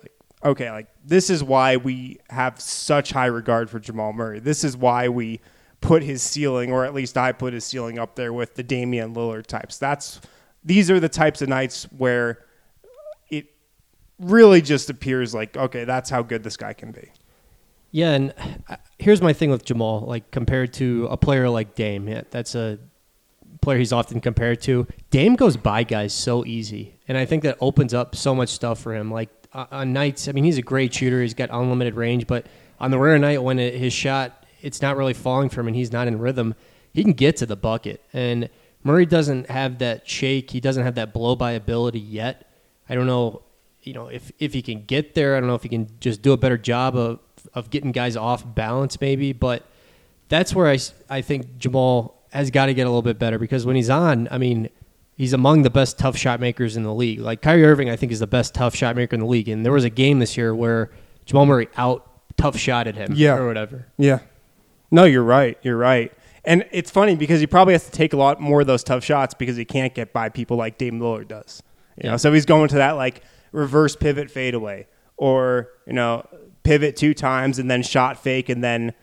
okay, 0.44 0.70
like 0.70 0.88
this 1.04 1.30
is 1.30 1.42
why 1.42 1.76
we 1.76 2.18
have 2.28 2.60
such 2.60 3.12
high 3.12 3.26
regard 3.26 3.70
for 3.70 3.78
Jamal 3.78 4.12
Murray. 4.12 4.40
This 4.40 4.64
is 4.64 4.76
why 4.76 5.08
we 5.08 5.40
put 5.80 6.02
his 6.02 6.22
ceiling, 6.22 6.70
or 6.72 6.84
at 6.84 6.94
least 6.94 7.16
I 7.16 7.32
put 7.32 7.54
his 7.54 7.64
ceiling 7.64 7.98
up 7.98 8.14
there 8.14 8.32
with 8.32 8.54
the 8.54 8.62
Damian 8.62 9.14
Lillard 9.14 9.46
types. 9.46 9.78
That's 9.78 10.20
these 10.62 10.90
are 10.90 11.00
the 11.00 11.08
types 11.08 11.40
of 11.40 11.48
nights 11.48 11.84
where 11.96 12.44
really 14.20 14.60
just 14.60 14.90
appears 14.90 15.34
like, 15.34 15.56
okay, 15.56 15.84
that's 15.84 16.10
how 16.10 16.22
good 16.22 16.42
this 16.42 16.56
guy 16.56 16.72
can 16.72 16.92
be. 16.92 17.10
Yeah, 17.90 18.12
and 18.12 18.34
uh, 18.68 18.76
here's 18.98 19.20
my 19.20 19.32
thing 19.32 19.50
with 19.50 19.64
Jamal, 19.64 20.02
like 20.02 20.30
compared 20.30 20.72
to 20.74 21.08
a 21.10 21.16
player 21.16 21.48
like 21.48 21.74
Dame. 21.74 22.06
Yeah, 22.08 22.22
that's 22.30 22.54
a 22.54 22.78
player 23.60 23.78
he's 23.78 23.92
often 23.92 24.20
compared 24.20 24.60
to. 24.62 24.86
Dame 25.10 25.34
goes 25.34 25.56
by 25.56 25.82
guys 25.82 26.12
so 26.12 26.44
easy, 26.44 26.94
and 27.08 27.18
I 27.18 27.24
think 27.24 27.42
that 27.42 27.58
opens 27.60 27.92
up 27.92 28.14
so 28.14 28.34
much 28.34 28.50
stuff 28.50 28.78
for 28.78 28.94
him. 28.94 29.10
Like 29.10 29.30
uh, 29.52 29.66
on 29.72 29.92
nights, 29.92 30.28
I 30.28 30.32
mean, 30.32 30.44
he's 30.44 30.58
a 30.58 30.62
great 30.62 30.94
shooter. 30.94 31.20
He's 31.20 31.34
got 31.34 31.50
unlimited 31.50 31.94
range, 31.94 32.28
but 32.28 32.46
on 32.78 32.92
the 32.92 32.98
rare 32.98 33.18
night 33.18 33.42
when 33.42 33.58
it, 33.58 33.74
his 33.74 33.92
shot 33.92 34.40
it's 34.62 34.82
not 34.82 34.96
really 34.96 35.14
falling 35.14 35.48
for 35.48 35.60
him 35.60 35.68
and 35.68 35.76
he's 35.76 35.92
not 35.92 36.06
in 36.06 36.18
rhythm, 36.18 36.54
he 36.92 37.02
can 37.02 37.12
get 37.12 37.36
to 37.36 37.46
the 37.46 37.56
bucket. 37.56 38.02
And 38.12 38.48
Murray 38.82 39.06
doesn't 39.06 39.50
have 39.50 39.78
that 39.78 40.08
shake. 40.08 40.50
He 40.50 40.60
doesn't 40.60 40.84
have 40.84 40.94
that 40.94 41.12
blow 41.12 41.36
by 41.36 41.52
ability 41.52 42.00
yet. 42.00 42.46
I 42.88 42.94
don't 42.94 43.06
know, 43.06 43.42
you 43.82 43.92
know, 43.92 44.08
if 44.08 44.30
if 44.38 44.52
he 44.52 44.62
can 44.62 44.84
get 44.84 45.14
there. 45.14 45.36
I 45.36 45.40
don't 45.40 45.48
know 45.48 45.54
if 45.54 45.62
he 45.62 45.68
can 45.68 45.88
just 46.00 46.22
do 46.22 46.32
a 46.32 46.36
better 46.36 46.58
job 46.58 46.96
of 46.96 47.18
of 47.54 47.70
getting 47.70 47.92
guys 47.92 48.16
off 48.16 48.44
balance, 48.54 49.00
maybe. 49.00 49.32
But 49.32 49.64
that's 50.28 50.54
where 50.54 50.68
I 50.68 50.78
I 51.08 51.20
think 51.22 51.58
Jamal 51.58 52.22
has 52.32 52.50
got 52.50 52.66
to 52.66 52.74
get 52.74 52.82
a 52.86 52.90
little 52.90 53.02
bit 53.02 53.18
better 53.18 53.38
because 53.38 53.66
when 53.66 53.74
he's 53.76 53.90
on, 53.90 54.28
I 54.30 54.38
mean, 54.38 54.68
he's 55.16 55.32
among 55.32 55.62
the 55.62 55.70
best 55.70 55.98
tough 55.98 56.16
shot 56.16 56.38
makers 56.40 56.76
in 56.76 56.82
the 56.84 56.94
league. 56.94 57.18
Like 57.20 57.42
Kyrie 57.42 57.64
Irving, 57.64 57.90
I 57.90 57.96
think 57.96 58.12
is 58.12 58.20
the 58.20 58.26
best 58.26 58.54
tough 58.54 58.74
shot 58.74 58.94
maker 58.96 59.14
in 59.14 59.20
the 59.20 59.26
league. 59.26 59.48
And 59.48 59.64
there 59.64 59.72
was 59.72 59.84
a 59.84 59.90
game 59.90 60.18
this 60.20 60.36
year 60.36 60.54
where 60.54 60.90
Jamal 61.24 61.46
Murray 61.46 61.68
out 61.76 62.06
tough 62.36 62.56
shot 62.56 62.86
at 62.86 62.94
him, 62.94 63.12
Yeah. 63.16 63.36
or 63.36 63.46
whatever. 63.46 63.86
Yeah. 63.98 64.20
No, 64.90 65.04
you're 65.04 65.22
right. 65.24 65.58
You're 65.62 65.76
right. 65.76 66.12
And 66.44 66.64
it's 66.72 66.90
funny 66.90 67.16
because 67.16 67.40
he 67.40 67.46
probably 67.46 67.74
has 67.74 67.84
to 67.84 67.90
take 67.90 68.12
a 68.12 68.16
lot 68.16 68.40
more 68.40 68.60
of 68.62 68.66
those 68.66 68.82
tough 68.82 69.04
shots 69.04 69.34
because 69.34 69.56
he 69.56 69.64
can't 69.64 69.94
get 69.94 70.12
by 70.12 70.28
people 70.30 70.56
like 70.56 70.78
Dame 70.78 70.98
Lillard 71.00 71.28
does. 71.28 71.62
You 72.02 72.10
know, 72.10 72.16
so 72.16 72.32
he's 72.32 72.46
going 72.46 72.68
to 72.68 72.76
that 72.76 72.92
like 72.92 73.22
reverse 73.52 73.96
pivot 73.96 74.30
fadeaway 74.30 74.86
or, 75.16 75.68
you 75.86 75.92
know, 75.92 76.26
pivot 76.62 76.96
two 76.96 77.14
times 77.14 77.58
and 77.58 77.70
then 77.70 77.82
shot 77.82 78.22
fake 78.22 78.48
and 78.48 78.62
then 78.62 78.94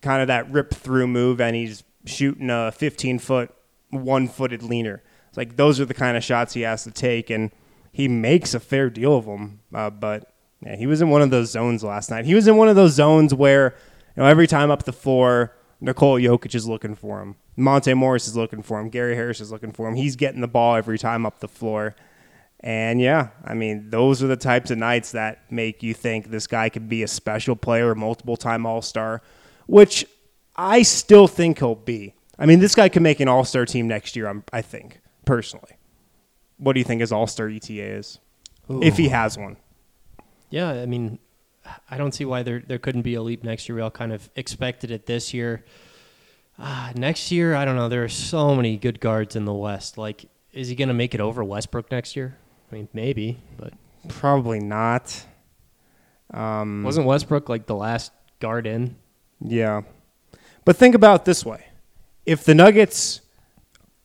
kind 0.00 0.22
of 0.22 0.28
that 0.28 0.50
rip 0.50 0.74
through 0.74 1.06
move 1.06 1.40
and 1.40 1.54
he's 1.54 1.84
shooting 2.04 2.50
a 2.50 2.72
15 2.72 3.18
foot, 3.18 3.54
one 3.90 4.28
footed 4.28 4.62
leaner. 4.62 5.02
It's 5.28 5.36
like 5.36 5.56
those 5.56 5.80
are 5.80 5.84
the 5.84 5.94
kind 5.94 6.16
of 6.16 6.24
shots 6.24 6.54
he 6.54 6.62
has 6.62 6.84
to 6.84 6.90
take 6.90 7.30
and 7.30 7.50
he 7.92 8.08
makes 8.08 8.54
a 8.54 8.60
fair 8.60 8.90
deal 8.90 9.16
of 9.16 9.26
them. 9.26 9.60
Uh, 9.72 9.90
but 9.90 10.32
yeah, 10.64 10.76
he 10.76 10.86
was 10.86 11.00
in 11.00 11.10
one 11.10 11.22
of 11.22 11.30
those 11.30 11.50
zones 11.50 11.82
last 11.82 12.10
night. 12.10 12.24
He 12.24 12.34
was 12.34 12.46
in 12.46 12.56
one 12.56 12.68
of 12.68 12.76
those 12.76 12.92
zones 12.92 13.34
where 13.34 13.74
you 14.16 14.22
know, 14.22 14.28
every 14.28 14.46
time 14.46 14.70
up 14.70 14.84
the 14.84 14.92
floor, 14.92 15.54
Nikola 15.80 16.20
Jokic 16.20 16.54
is 16.54 16.68
looking 16.68 16.94
for 16.94 17.20
him. 17.20 17.36
Monte 17.56 17.92
Morris 17.94 18.28
is 18.28 18.36
looking 18.36 18.62
for 18.62 18.80
him. 18.80 18.88
Gary 18.88 19.14
Harris 19.14 19.40
is 19.40 19.50
looking 19.50 19.72
for 19.72 19.88
him. 19.88 19.94
He's 19.94 20.16
getting 20.16 20.40
the 20.40 20.48
ball 20.48 20.76
every 20.76 20.98
time 20.98 21.26
up 21.26 21.40
the 21.40 21.48
floor. 21.48 21.94
And 22.62 23.00
yeah, 23.00 23.28
I 23.44 23.54
mean, 23.54 23.90
those 23.90 24.22
are 24.22 24.28
the 24.28 24.36
types 24.36 24.70
of 24.70 24.78
nights 24.78 25.12
that 25.12 25.50
make 25.50 25.82
you 25.82 25.94
think 25.94 26.30
this 26.30 26.46
guy 26.46 26.68
could 26.68 26.88
be 26.88 27.02
a 27.02 27.08
special 27.08 27.56
player, 27.56 27.94
multiple 27.94 28.36
time 28.36 28.64
All 28.66 28.82
Star, 28.82 29.20
which 29.66 30.06
I 30.54 30.82
still 30.82 31.26
think 31.26 31.58
he'll 31.58 31.74
be. 31.74 32.14
I 32.38 32.46
mean, 32.46 32.60
this 32.60 32.74
guy 32.74 32.88
could 32.88 33.02
make 33.02 33.18
an 33.20 33.26
All 33.28 33.44
Star 33.44 33.66
team 33.66 33.88
next 33.88 34.14
year, 34.14 34.26
I'm- 34.28 34.44
I 34.52 34.62
think, 34.62 35.00
personally. 35.24 35.72
What 36.58 36.74
do 36.74 36.80
you 36.80 36.84
think 36.84 37.00
his 37.00 37.10
All 37.10 37.26
Star 37.26 37.48
ETA 37.48 37.82
is? 37.82 38.18
If 38.68 38.96
he 38.96 39.08
has 39.08 39.36
one. 39.36 39.56
Yeah, 40.50 40.68
I 40.70 40.86
mean, 40.86 41.18
I 41.90 41.96
don't 41.98 42.12
see 42.14 42.24
why 42.24 42.42
there 42.44 42.62
there 42.66 42.78
couldn't 42.78 43.02
be 43.02 43.14
a 43.14 43.22
leap 43.22 43.42
next 43.42 43.68
year. 43.68 43.76
We 43.76 43.82
all 43.82 43.90
kind 43.90 44.12
of 44.12 44.30
expected 44.36 44.90
it 44.92 45.06
this 45.06 45.34
year. 45.34 45.64
Uh, 46.58 46.92
next 46.94 47.32
year, 47.32 47.54
I 47.54 47.64
don't 47.64 47.74
know. 47.76 47.88
There 47.88 48.04
are 48.04 48.08
so 48.08 48.54
many 48.54 48.76
good 48.76 49.00
guards 49.00 49.34
in 49.34 49.46
the 49.46 49.52
West. 49.54 49.98
Like, 49.98 50.26
is 50.52 50.68
he 50.68 50.74
going 50.76 50.88
to 50.88 50.94
make 50.94 51.14
it 51.14 51.20
over 51.20 51.42
Westbrook 51.42 51.90
next 51.90 52.14
year? 52.14 52.36
I 52.72 52.76
mean, 52.76 52.88
maybe, 52.94 53.38
but 53.58 53.74
Probably 54.08 54.60
not. 54.60 55.24
Um, 56.32 56.82
wasn't 56.82 57.06
Westbrook 57.06 57.48
like 57.48 57.66
the 57.66 57.74
last 57.74 58.12
guard 58.40 58.66
in? 58.66 58.96
Yeah. 59.40 59.82
But 60.64 60.76
think 60.76 60.94
about 60.94 61.20
it 61.20 61.24
this 61.24 61.44
way. 61.44 61.66
If 62.24 62.44
the 62.44 62.54
Nuggets 62.54 63.20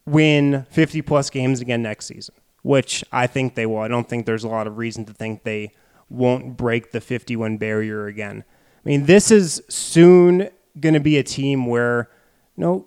win 0.05 0.65
50 0.69 1.01
plus 1.03 1.29
games 1.29 1.61
again 1.61 1.81
next 1.81 2.07
season, 2.07 2.35
which 2.63 3.03
I 3.11 3.27
think 3.27 3.55
they 3.55 3.65
will, 3.65 3.79
I 3.79 3.87
don't 3.87 4.09
think 4.09 4.25
there's 4.25 4.43
a 4.43 4.49
lot 4.49 4.67
of 4.67 4.77
reason 4.77 5.05
to 5.05 5.13
think 5.13 5.43
they 5.43 5.71
won't 6.09 6.57
break 6.57 6.91
the 6.91 7.01
50 7.01 7.35
win 7.35 7.57
barrier 7.57 8.07
again. 8.07 8.43
I 8.85 8.89
mean, 8.89 9.05
this 9.05 9.31
is 9.31 9.61
soon 9.69 10.49
going 10.79 10.93
to 10.93 10.99
be 10.99 11.17
a 11.17 11.23
team 11.23 11.65
where, 11.65 12.09
you 12.55 12.61
know, 12.63 12.85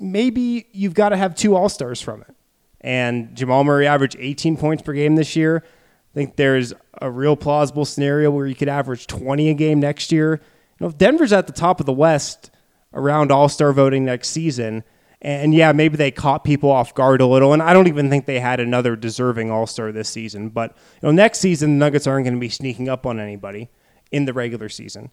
maybe 0.00 0.66
you've 0.72 0.94
got 0.94 1.10
to 1.10 1.16
have 1.16 1.34
two 1.34 1.54
All 1.54 1.68
Stars 1.68 2.00
from 2.00 2.22
it. 2.22 2.34
And 2.82 3.34
Jamal 3.36 3.64
Murray 3.64 3.86
averaged 3.86 4.16
18 4.18 4.56
points 4.56 4.82
per 4.82 4.92
game 4.92 5.14
this 5.14 5.36
year. 5.36 5.62
I 5.64 6.14
think 6.14 6.36
there's 6.36 6.74
a 7.00 7.10
real 7.10 7.36
plausible 7.36 7.84
scenario 7.84 8.30
where 8.30 8.46
you 8.46 8.54
could 8.54 8.68
average 8.68 9.06
20 9.06 9.48
a 9.48 9.54
game 9.54 9.80
next 9.80 10.12
year. 10.12 10.32
You 10.32 10.84
know, 10.84 10.88
if 10.88 10.98
Denver's 10.98 11.32
at 11.32 11.46
the 11.46 11.52
top 11.52 11.80
of 11.80 11.86
the 11.86 11.92
West 11.92 12.50
around 12.92 13.32
All 13.32 13.48
Star 13.48 13.72
voting 13.72 14.04
next 14.04 14.28
season, 14.28 14.84
and 15.22 15.54
yeah, 15.54 15.70
maybe 15.72 15.96
they 15.96 16.10
caught 16.10 16.42
people 16.42 16.70
off 16.70 16.94
guard 16.94 17.20
a 17.20 17.26
little, 17.26 17.52
and 17.52 17.62
I 17.62 17.72
don't 17.72 17.86
even 17.86 18.10
think 18.10 18.26
they 18.26 18.40
had 18.40 18.58
another 18.58 18.96
deserving 18.96 19.50
All 19.50 19.66
Star 19.66 19.92
this 19.92 20.08
season. 20.08 20.48
But 20.48 20.76
you 21.00 21.08
know, 21.08 21.12
next 21.12 21.38
season 21.38 21.78
the 21.78 21.84
Nuggets 21.84 22.06
aren't 22.06 22.24
going 22.24 22.34
to 22.34 22.40
be 22.40 22.48
sneaking 22.48 22.88
up 22.88 23.06
on 23.06 23.20
anybody 23.20 23.70
in 24.10 24.24
the 24.24 24.32
regular 24.32 24.68
season. 24.68 25.10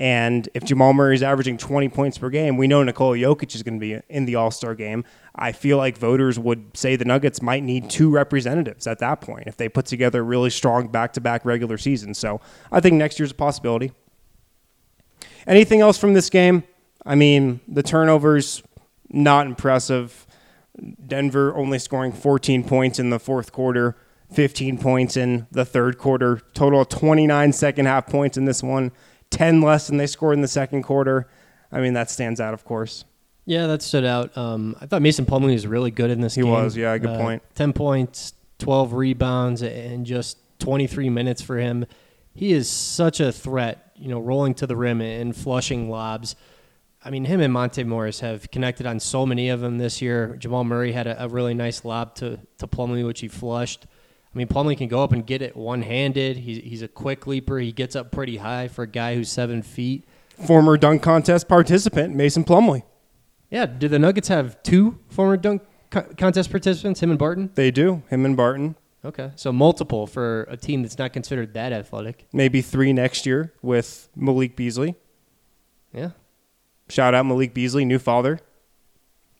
And 0.00 0.48
if 0.54 0.64
Jamal 0.64 0.94
Murray 0.94 1.14
is 1.14 1.22
averaging 1.22 1.58
20 1.58 1.90
points 1.90 2.16
per 2.16 2.30
game, 2.30 2.56
we 2.56 2.66
know 2.66 2.82
Nikola 2.82 3.18
Jokic 3.18 3.54
is 3.54 3.62
going 3.62 3.78
to 3.78 3.80
be 3.80 4.00
in 4.08 4.24
the 4.24 4.34
All 4.34 4.50
Star 4.50 4.74
game. 4.74 5.04
I 5.34 5.52
feel 5.52 5.76
like 5.76 5.98
voters 5.98 6.38
would 6.38 6.74
say 6.74 6.96
the 6.96 7.04
Nuggets 7.04 7.42
might 7.42 7.62
need 7.62 7.90
two 7.90 8.08
representatives 8.08 8.86
at 8.86 8.98
that 9.00 9.20
point 9.20 9.44
if 9.46 9.58
they 9.58 9.68
put 9.68 9.84
together 9.84 10.20
a 10.20 10.22
really 10.22 10.48
strong 10.48 10.88
back 10.88 11.12
to 11.12 11.20
back 11.20 11.44
regular 11.44 11.76
season. 11.76 12.14
So 12.14 12.40
I 12.72 12.80
think 12.80 12.96
next 12.96 13.18
year's 13.18 13.32
a 13.32 13.34
possibility. 13.34 13.92
Anything 15.46 15.82
else 15.82 15.98
from 15.98 16.14
this 16.14 16.30
game? 16.30 16.64
I 17.04 17.14
mean, 17.14 17.60
the 17.68 17.82
turnovers, 17.82 18.62
not 19.10 19.46
impressive. 19.46 20.26
Denver 21.06 21.54
only 21.54 21.78
scoring 21.78 22.12
14 22.12 22.64
points 22.64 22.98
in 22.98 23.10
the 23.10 23.18
fourth 23.18 23.52
quarter, 23.52 23.98
15 24.32 24.78
points 24.78 25.18
in 25.18 25.46
the 25.50 25.66
third 25.66 25.98
quarter. 25.98 26.40
Total 26.54 26.80
of 26.80 26.88
29 26.88 27.52
second 27.52 27.84
half 27.84 28.06
points 28.06 28.38
in 28.38 28.46
this 28.46 28.62
one, 28.62 28.92
10 29.30 29.60
less 29.60 29.86
than 29.86 29.96
they 29.96 30.06
scored 30.06 30.34
in 30.34 30.40
the 30.42 30.48
second 30.48 30.82
quarter. 30.82 31.28
I 31.72 31.80
mean, 31.80 31.94
that 31.94 32.10
stands 32.10 32.40
out, 32.40 32.54
of 32.54 32.64
course. 32.64 33.04
Yeah, 33.46 33.66
that 33.68 33.82
stood 33.82 34.04
out. 34.04 34.36
Um, 34.36 34.76
I 34.80 34.86
thought 34.86 35.02
Mason 35.02 35.24
Plumlee 35.26 35.52
was 35.54 35.66
really 35.66 35.90
good 35.90 36.10
in 36.10 36.20
this 36.20 36.34
He 36.34 36.42
game. 36.42 36.50
was, 36.50 36.76
yeah, 36.76 36.96
good 36.98 37.10
Uh, 37.10 37.18
point. 37.18 37.42
10 37.54 37.72
points, 37.72 38.34
12 38.58 38.92
rebounds, 38.92 39.62
and 39.62 40.04
just 40.04 40.38
23 40.58 41.08
minutes 41.08 41.40
for 41.42 41.56
him. 41.56 41.86
He 42.34 42.52
is 42.52 42.68
such 42.68 43.18
a 43.20 43.32
threat, 43.32 43.92
you 43.96 44.08
know, 44.08 44.20
rolling 44.20 44.54
to 44.54 44.66
the 44.66 44.76
rim 44.76 45.00
and 45.00 45.34
flushing 45.34 45.90
lobs. 45.90 46.36
I 47.04 47.10
mean, 47.10 47.24
him 47.24 47.40
and 47.40 47.52
Monte 47.52 47.82
Morris 47.84 48.20
have 48.20 48.50
connected 48.50 48.84
on 48.86 49.00
so 49.00 49.24
many 49.24 49.48
of 49.48 49.60
them 49.60 49.78
this 49.78 50.02
year. 50.02 50.36
Jamal 50.38 50.64
Murray 50.64 50.92
had 50.92 51.06
a, 51.06 51.24
a 51.24 51.28
really 51.28 51.54
nice 51.54 51.84
lob 51.84 52.14
to, 52.16 52.38
to 52.58 52.66
Plumlee, 52.66 53.06
which 53.06 53.20
he 53.20 53.28
flushed. 53.28 53.86
I 54.32 54.38
mean, 54.38 54.46
Plumlee 54.46 54.76
can 54.78 54.88
go 54.88 55.02
up 55.02 55.12
and 55.12 55.26
get 55.26 55.42
it 55.42 55.56
one 55.56 55.82
handed. 55.82 56.36
He's, 56.36 56.58
he's 56.62 56.82
a 56.82 56.88
quick 56.88 57.26
leaper. 57.26 57.58
He 57.58 57.72
gets 57.72 57.96
up 57.96 58.12
pretty 58.12 58.36
high 58.36 58.68
for 58.68 58.82
a 58.84 58.86
guy 58.86 59.16
who's 59.16 59.28
seven 59.30 59.60
feet. 59.62 60.04
Former 60.46 60.76
dunk 60.76 61.02
contest 61.02 61.48
participant, 61.48 62.14
Mason 62.14 62.44
Plumlee. 62.44 62.82
Yeah, 63.50 63.66
do 63.66 63.88
the 63.88 63.98
Nuggets 63.98 64.28
have 64.28 64.62
two 64.62 64.98
former 65.08 65.36
dunk 65.36 65.62
co- 65.90 66.06
contest 66.16 66.50
participants, 66.50 67.00
him 67.02 67.10
and 67.10 67.18
Barton? 67.18 67.50
They 67.56 67.70
do, 67.72 68.02
him 68.08 68.24
and 68.24 68.36
Barton. 68.36 68.76
Okay, 69.04 69.32
so 69.34 69.50
multiple 69.50 70.06
for 70.06 70.42
a 70.50 70.56
team 70.56 70.82
that's 70.82 70.98
not 70.98 71.12
considered 71.12 71.54
that 71.54 71.72
athletic. 71.72 72.26
Maybe 72.32 72.60
three 72.62 72.92
next 72.92 73.26
year 73.26 73.52
with 73.62 74.08
Malik 74.14 74.54
Beasley. 74.56 74.94
Yeah, 75.92 76.10
Shout 76.88 77.14
out 77.14 77.26
Malik 77.26 77.52
Beasley, 77.54 77.84
new 77.84 77.98
father. 77.98 78.38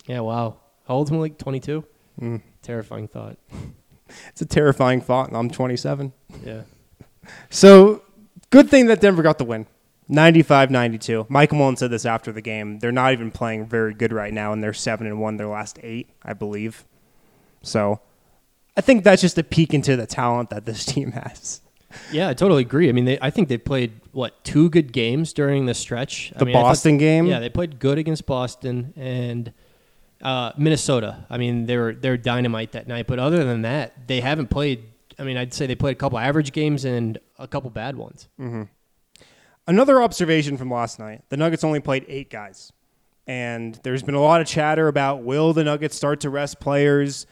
yeah. 0.07 0.21
Wow, 0.21 0.57
how 0.89 0.95
old's 0.95 1.11
Malik? 1.13 1.39
Twenty 1.39 1.61
two. 1.61 1.85
Mm. 2.21 2.43
Terrifying 2.63 3.07
thought. 3.09 3.39
It's 4.31 4.41
a 4.41 4.47
terrifying 4.47 5.01
thought, 5.01 5.29
and 5.29 5.37
I'm 5.37 5.51
27. 5.51 6.13
Yeah, 6.45 6.63
So, 7.51 8.03
good 8.51 8.69
thing 8.71 8.87
that 8.87 9.01
Denver 9.01 9.23
got 9.23 9.39
the 9.39 9.45
win. 9.45 9.67
95 10.09 10.71
92. 10.71 11.27
Michael 11.29 11.59
Malone 11.59 11.77
said 11.77 11.91
this 11.91 12.05
after 12.05 12.33
the 12.33 12.41
game. 12.41 12.81
They're 12.81 12.91
not 12.91 13.13
even 13.13 13.31
playing 13.31 13.67
very 13.67 13.95
good 13.95 14.13
right 14.13 14.33
now, 14.33 14.53
and 14.53 14.63
they're 14.63 14.73
7 14.73 15.07
and 15.07 15.21
1 15.21 15.37
their 15.37 15.47
last 15.47 15.79
eight, 15.83 16.11
I 16.23 16.33
believe. 16.33 16.85
So, 17.63 18.01
I 18.77 18.81
think 18.81 19.05
that's 19.05 19.23
just 19.23 19.39
a 19.39 19.45
peek 19.45 19.75
into 19.75 19.97
the 19.97 20.07
talent 20.07 20.51
that 20.51 20.65
this 20.67 20.85
team 20.93 21.13
has. 21.13 21.61
Yeah, 22.13 22.29
I 22.29 22.35
totally 22.35 22.63
agree. 22.63 22.89
I 22.89 22.93
mean, 22.93 23.05
they, 23.05 23.19
I 23.21 23.31
think 23.31 23.49
they 23.49 23.59
played 23.59 23.93
what 24.13 24.43
two 24.45 24.71
good 24.71 24.93
games 24.93 25.33
during 25.33 25.67
the 25.67 25.75
stretch. 25.75 26.31
The 26.37 26.41
I 26.43 26.45
mean, 26.45 26.57
I 26.57 26.61
thought- 26.61 26.69
Boston 26.69 26.99
game? 26.99 27.27
Yeah, 27.27 27.41
they 27.41 27.49
played 27.49 27.79
good 27.81 27.99
against 27.99 28.27
Boston 28.27 28.93
and 28.97 29.53
uh, 30.23 30.53
Minnesota. 30.57 31.27
I 31.31 31.39
mean, 31.39 31.67
they 31.67 31.77
were 31.77 31.95
they're 31.95 32.17
dynamite 32.17 32.73
that 32.73 32.87
night. 32.89 33.07
But 33.07 33.19
other 33.19 33.45
than 33.45 33.63
that, 33.63 34.07
they 34.07 34.21
haven't 34.21 34.49
played. 34.49 34.85
I 35.19 35.25
mean, 35.25 35.37
I'd 35.37 35.53
say 35.53 35.67
they 35.67 35.75
played 35.75 35.93
a 35.97 35.99
couple 35.99 36.19
average 36.19 36.53
games 36.53 36.85
and 36.85 37.19
a 37.39 37.47
couple 37.47 37.71
bad 37.71 37.97
ones. 37.97 38.29
Another 39.67 40.03
observation 40.03 40.57
from 40.57 40.71
last 40.71 40.99
night 40.99 41.23
the 41.29 41.37
Nuggets 41.37 41.65
only 41.65 41.81
played 41.81 42.05
eight 42.09 42.31
guys. 42.31 42.73
And 43.27 43.79
there's 43.85 44.03
been 44.03 44.15
a 44.17 44.21
lot 44.21 44.41
of 44.41 44.47
chatter 44.47 44.89
about 44.89 45.23
will 45.23 45.53
the 45.53 45.63
Nuggets 45.63 45.95
start 45.95 46.21
to 46.21 46.31
rest 46.31 46.59
players? 46.59 47.27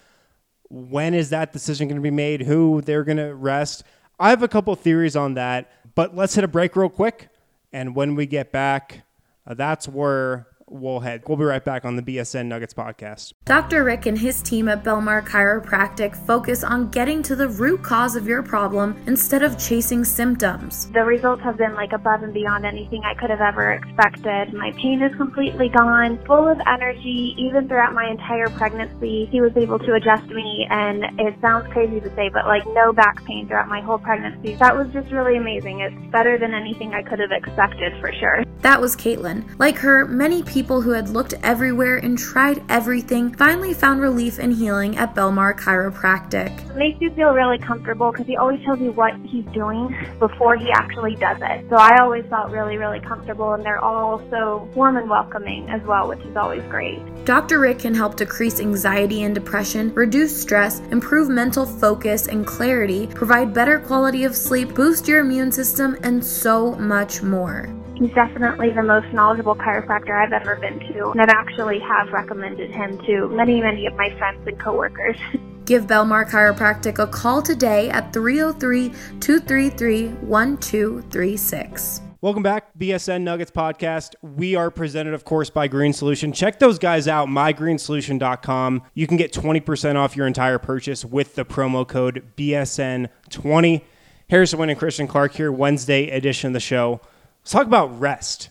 When 0.70 1.14
is 1.14 1.30
that 1.30 1.52
decision 1.52 1.88
going 1.88 1.96
to 1.96 2.02
be 2.02 2.10
made? 2.10 2.42
Who 2.42 2.82
they're 2.82 3.04
going 3.04 3.16
to 3.16 3.34
rest? 3.34 3.84
I 4.20 4.30
have 4.30 4.42
a 4.42 4.48
couple 4.48 4.74
theories 4.76 5.16
on 5.16 5.34
that, 5.34 5.70
but 5.94 6.14
let's 6.14 6.34
hit 6.34 6.44
a 6.44 6.48
break 6.48 6.76
real 6.76 6.88
quick. 6.88 7.30
And 7.72 7.96
when 7.96 8.14
we 8.14 8.26
get 8.26 8.52
back, 8.52 9.02
uh, 9.46 9.54
that's 9.54 9.88
where 9.88 10.46
we'll 10.70 11.00
head. 11.00 11.22
We'll 11.26 11.36
be 11.36 11.44
right 11.44 11.64
back 11.64 11.84
on 11.84 11.96
the 11.96 12.02
BSN 12.02 12.46
Nuggets 12.46 12.74
podcast. 12.74 13.32
Dr. 13.44 13.84
Rick 13.84 14.06
and 14.06 14.18
his 14.18 14.42
team 14.42 14.68
at 14.68 14.84
Belmar 14.84 15.26
Chiropractic 15.26 16.16
focus 16.26 16.62
on 16.62 16.90
getting 16.90 17.22
to 17.24 17.36
the 17.36 17.48
root 17.48 17.82
cause 17.82 18.16
of 18.16 18.26
your 18.26 18.42
problem 18.42 18.96
instead 19.06 19.42
of 19.42 19.58
chasing 19.58 20.04
symptoms. 20.04 20.90
The 20.92 21.04
results 21.04 21.42
have 21.42 21.56
been 21.56 21.74
like 21.74 21.92
above 21.92 22.22
and 22.22 22.32
beyond 22.32 22.64
anything 22.64 23.02
I 23.04 23.14
could 23.14 23.30
have 23.30 23.40
ever 23.40 23.72
expected. 23.72 24.52
My 24.52 24.72
pain 24.72 25.02
is 25.02 25.14
completely 25.16 25.68
gone, 25.68 26.18
full 26.26 26.48
of 26.48 26.58
energy, 26.66 27.34
even 27.38 27.68
throughout 27.68 27.94
my 27.94 28.08
entire 28.08 28.48
pregnancy. 28.50 29.26
He 29.30 29.40
was 29.40 29.56
able 29.56 29.78
to 29.78 29.94
adjust 29.94 30.26
me, 30.26 30.66
and 30.70 31.04
it 31.18 31.34
sounds 31.40 31.70
crazy 31.72 32.00
to 32.00 32.14
say, 32.14 32.28
but 32.28 32.46
like 32.46 32.66
no 32.68 32.92
back 32.92 33.24
pain 33.24 33.46
throughout 33.48 33.68
my 33.68 33.80
whole 33.80 33.98
pregnancy. 33.98 34.54
That 34.56 34.76
was 34.76 34.88
just 34.92 35.10
really 35.10 35.36
amazing. 35.36 35.80
It's 35.80 36.12
better 36.12 36.38
than 36.38 36.54
anything 36.54 36.94
I 36.94 37.02
could 37.02 37.18
have 37.18 37.32
expected 37.32 37.92
for 38.00 38.12
sure. 38.12 38.44
That 38.60 38.80
was 38.80 38.96
Caitlin. 38.96 39.44
Like 39.58 39.76
her, 39.78 40.04
many 40.06 40.42
people 40.42 40.57
who 40.58 40.90
had 40.90 41.08
looked 41.08 41.34
everywhere 41.42 41.98
and 41.98 42.18
tried 42.18 42.62
everything 42.68 43.32
finally 43.34 43.72
found 43.72 44.00
relief 44.00 44.38
and 44.38 44.52
healing 44.52 44.96
at 44.96 45.14
Belmar 45.14 45.56
Chiropractic. 45.56 46.68
It 46.70 46.76
makes 46.76 47.00
you 47.00 47.10
feel 47.12 47.30
really 47.30 47.58
comfortable 47.58 48.10
because 48.10 48.26
he 48.26 48.36
always 48.36 48.62
tells 48.64 48.80
you 48.80 48.90
what 48.90 49.14
he's 49.24 49.44
doing 49.54 49.94
before 50.18 50.56
he 50.56 50.70
actually 50.70 51.14
does 51.14 51.38
it. 51.40 51.64
So 51.70 51.76
I 51.76 52.00
always 52.00 52.24
felt 52.26 52.50
really, 52.50 52.76
really 52.76 52.98
comfortable, 53.00 53.52
and 53.52 53.64
they're 53.64 53.78
all 53.82 54.20
so 54.30 54.68
warm 54.74 54.96
and 54.96 55.08
welcoming 55.08 55.68
as 55.68 55.80
well, 55.82 56.08
which 56.08 56.20
is 56.20 56.36
always 56.36 56.62
great. 56.64 56.98
Dr. 57.24 57.60
Rick 57.60 57.78
can 57.80 57.94
help 57.94 58.16
decrease 58.16 58.58
anxiety 58.58 59.22
and 59.22 59.34
depression, 59.34 59.94
reduce 59.94 60.40
stress, 60.40 60.80
improve 60.90 61.28
mental 61.28 61.66
focus 61.66 62.26
and 62.26 62.46
clarity, 62.46 63.06
provide 63.06 63.54
better 63.54 63.78
quality 63.78 64.24
of 64.24 64.34
sleep, 64.34 64.74
boost 64.74 65.06
your 65.06 65.20
immune 65.20 65.52
system, 65.52 65.96
and 66.02 66.24
so 66.24 66.74
much 66.74 67.22
more. 67.22 67.77
He's 67.98 68.14
definitely 68.14 68.70
the 68.70 68.84
most 68.84 69.12
knowledgeable 69.12 69.56
chiropractor 69.56 70.12
I've 70.12 70.32
ever 70.32 70.54
been 70.54 70.78
to, 70.78 71.10
and 71.10 71.20
I've 71.20 71.30
actually 71.30 71.80
have 71.80 72.12
recommended 72.12 72.70
him 72.70 72.96
to 73.06 73.28
many, 73.30 73.60
many 73.60 73.86
of 73.86 73.94
my 73.96 74.16
friends 74.18 74.46
and 74.46 74.56
coworkers. 74.60 75.16
Give 75.64 75.84
Belmar 75.84 76.30
Chiropractic 76.30 77.00
a 77.00 77.08
call 77.08 77.42
today 77.42 77.90
at 77.90 78.12
303 78.12 78.90
233 79.18 80.08
1236. 80.10 82.00
Welcome 82.20 82.44
back, 82.44 82.78
BSN 82.78 83.22
Nuggets 83.22 83.50
podcast. 83.50 84.14
We 84.22 84.54
are 84.54 84.70
presented, 84.70 85.12
of 85.12 85.24
course, 85.24 85.50
by 85.50 85.66
Green 85.66 85.92
Solution. 85.92 86.32
Check 86.32 86.60
those 86.60 86.78
guys 86.78 87.08
out, 87.08 87.26
mygreensolution.com. 87.26 88.82
You 88.94 89.08
can 89.08 89.16
get 89.16 89.32
20% 89.32 89.96
off 89.96 90.14
your 90.14 90.28
entire 90.28 90.60
purchase 90.60 91.04
with 91.04 91.34
the 91.34 91.44
promo 91.44 91.86
code 91.86 92.24
BSN20. 92.36 93.82
Harrison 94.30 94.58
Wind 94.60 94.70
and 94.70 94.78
Christian 94.78 95.08
Clark 95.08 95.34
here, 95.34 95.50
Wednesday 95.50 96.10
edition 96.10 96.46
of 96.46 96.52
the 96.52 96.60
show. 96.60 97.00
Let's 97.48 97.54
talk 97.54 97.66
about 97.66 97.98
rest. 97.98 98.50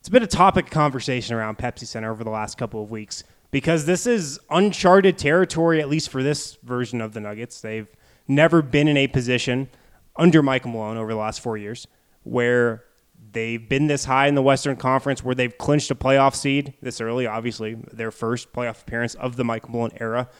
It's 0.00 0.08
been 0.08 0.22
a 0.22 0.26
topic 0.26 0.64
of 0.64 0.70
conversation 0.70 1.36
around 1.36 1.58
Pepsi 1.58 1.86
Center 1.86 2.10
over 2.10 2.24
the 2.24 2.30
last 2.30 2.56
couple 2.56 2.82
of 2.82 2.90
weeks 2.90 3.24
because 3.50 3.84
this 3.84 4.06
is 4.06 4.40
uncharted 4.48 5.18
territory, 5.18 5.82
at 5.82 5.90
least 5.90 6.08
for 6.08 6.22
this 6.22 6.56
version 6.62 7.02
of 7.02 7.12
the 7.12 7.20
Nuggets. 7.20 7.60
They've 7.60 7.88
never 8.26 8.62
been 8.62 8.88
in 8.88 8.96
a 8.96 9.06
position 9.06 9.68
under 10.16 10.42
Michael 10.42 10.70
Malone 10.70 10.96
over 10.96 11.12
the 11.12 11.18
last 11.18 11.42
four 11.42 11.58
years 11.58 11.86
where 12.22 12.84
they've 13.32 13.68
been 13.68 13.86
this 13.86 14.06
high 14.06 14.28
in 14.28 14.34
the 14.34 14.40
Western 14.40 14.76
Conference, 14.76 15.22
where 15.22 15.34
they've 15.34 15.58
clinched 15.58 15.90
a 15.90 15.94
playoff 15.94 16.34
seed 16.34 16.72
this 16.80 17.02
early, 17.02 17.26
obviously, 17.26 17.74
their 17.92 18.10
first 18.10 18.50
playoff 18.54 18.80
appearance 18.80 19.14
of 19.16 19.36
the 19.36 19.44
Michael 19.44 19.72
Malone 19.72 19.92
era. 20.00 20.30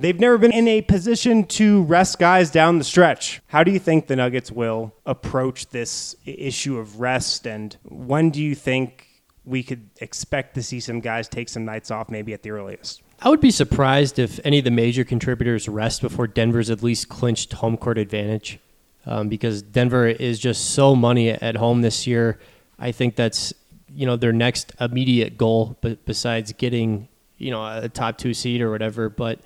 They've 0.00 0.18
never 0.18 0.38
been 0.38 0.52
in 0.52 0.66
a 0.66 0.80
position 0.80 1.44
to 1.48 1.82
rest 1.82 2.18
guys 2.18 2.50
down 2.50 2.78
the 2.78 2.84
stretch. 2.84 3.42
How 3.48 3.62
do 3.62 3.70
you 3.70 3.78
think 3.78 4.06
the 4.06 4.16
Nuggets 4.16 4.50
will 4.50 4.94
approach 5.04 5.68
this 5.68 6.16
issue 6.24 6.78
of 6.78 7.00
rest? 7.00 7.46
And 7.46 7.76
when 7.84 8.30
do 8.30 8.42
you 8.42 8.54
think 8.54 9.08
we 9.44 9.62
could 9.62 9.90
expect 10.00 10.54
to 10.54 10.62
see 10.62 10.80
some 10.80 11.00
guys 11.00 11.28
take 11.28 11.50
some 11.50 11.66
nights 11.66 11.90
off, 11.90 12.08
maybe 12.08 12.32
at 12.32 12.42
the 12.42 12.50
earliest? 12.50 13.02
I 13.20 13.28
would 13.28 13.42
be 13.42 13.50
surprised 13.50 14.18
if 14.18 14.40
any 14.42 14.58
of 14.58 14.64
the 14.64 14.70
major 14.70 15.04
contributors 15.04 15.68
rest 15.68 16.00
before 16.00 16.26
Denver's 16.26 16.70
at 16.70 16.82
least 16.82 17.10
clinched 17.10 17.52
home 17.52 17.76
court 17.76 17.98
advantage, 17.98 18.58
um, 19.04 19.28
because 19.28 19.60
Denver 19.60 20.06
is 20.06 20.38
just 20.38 20.70
so 20.70 20.96
money 20.96 21.28
at 21.28 21.56
home 21.56 21.82
this 21.82 22.06
year. 22.06 22.38
I 22.78 22.92
think 22.92 23.16
that's 23.16 23.52
you 23.94 24.06
know 24.06 24.16
their 24.16 24.32
next 24.32 24.72
immediate 24.80 25.36
goal, 25.36 25.76
but 25.82 26.06
besides 26.06 26.54
getting 26.54 27.08
you 27.36 27.50
know 27.50 27.66
a 27.66 27.90
top 27.90 28.16
two 28.16 28.32
seed 28.32 28.62
or 28.62 28.70
whatever. 28.70 29.10
But 29.10 29.40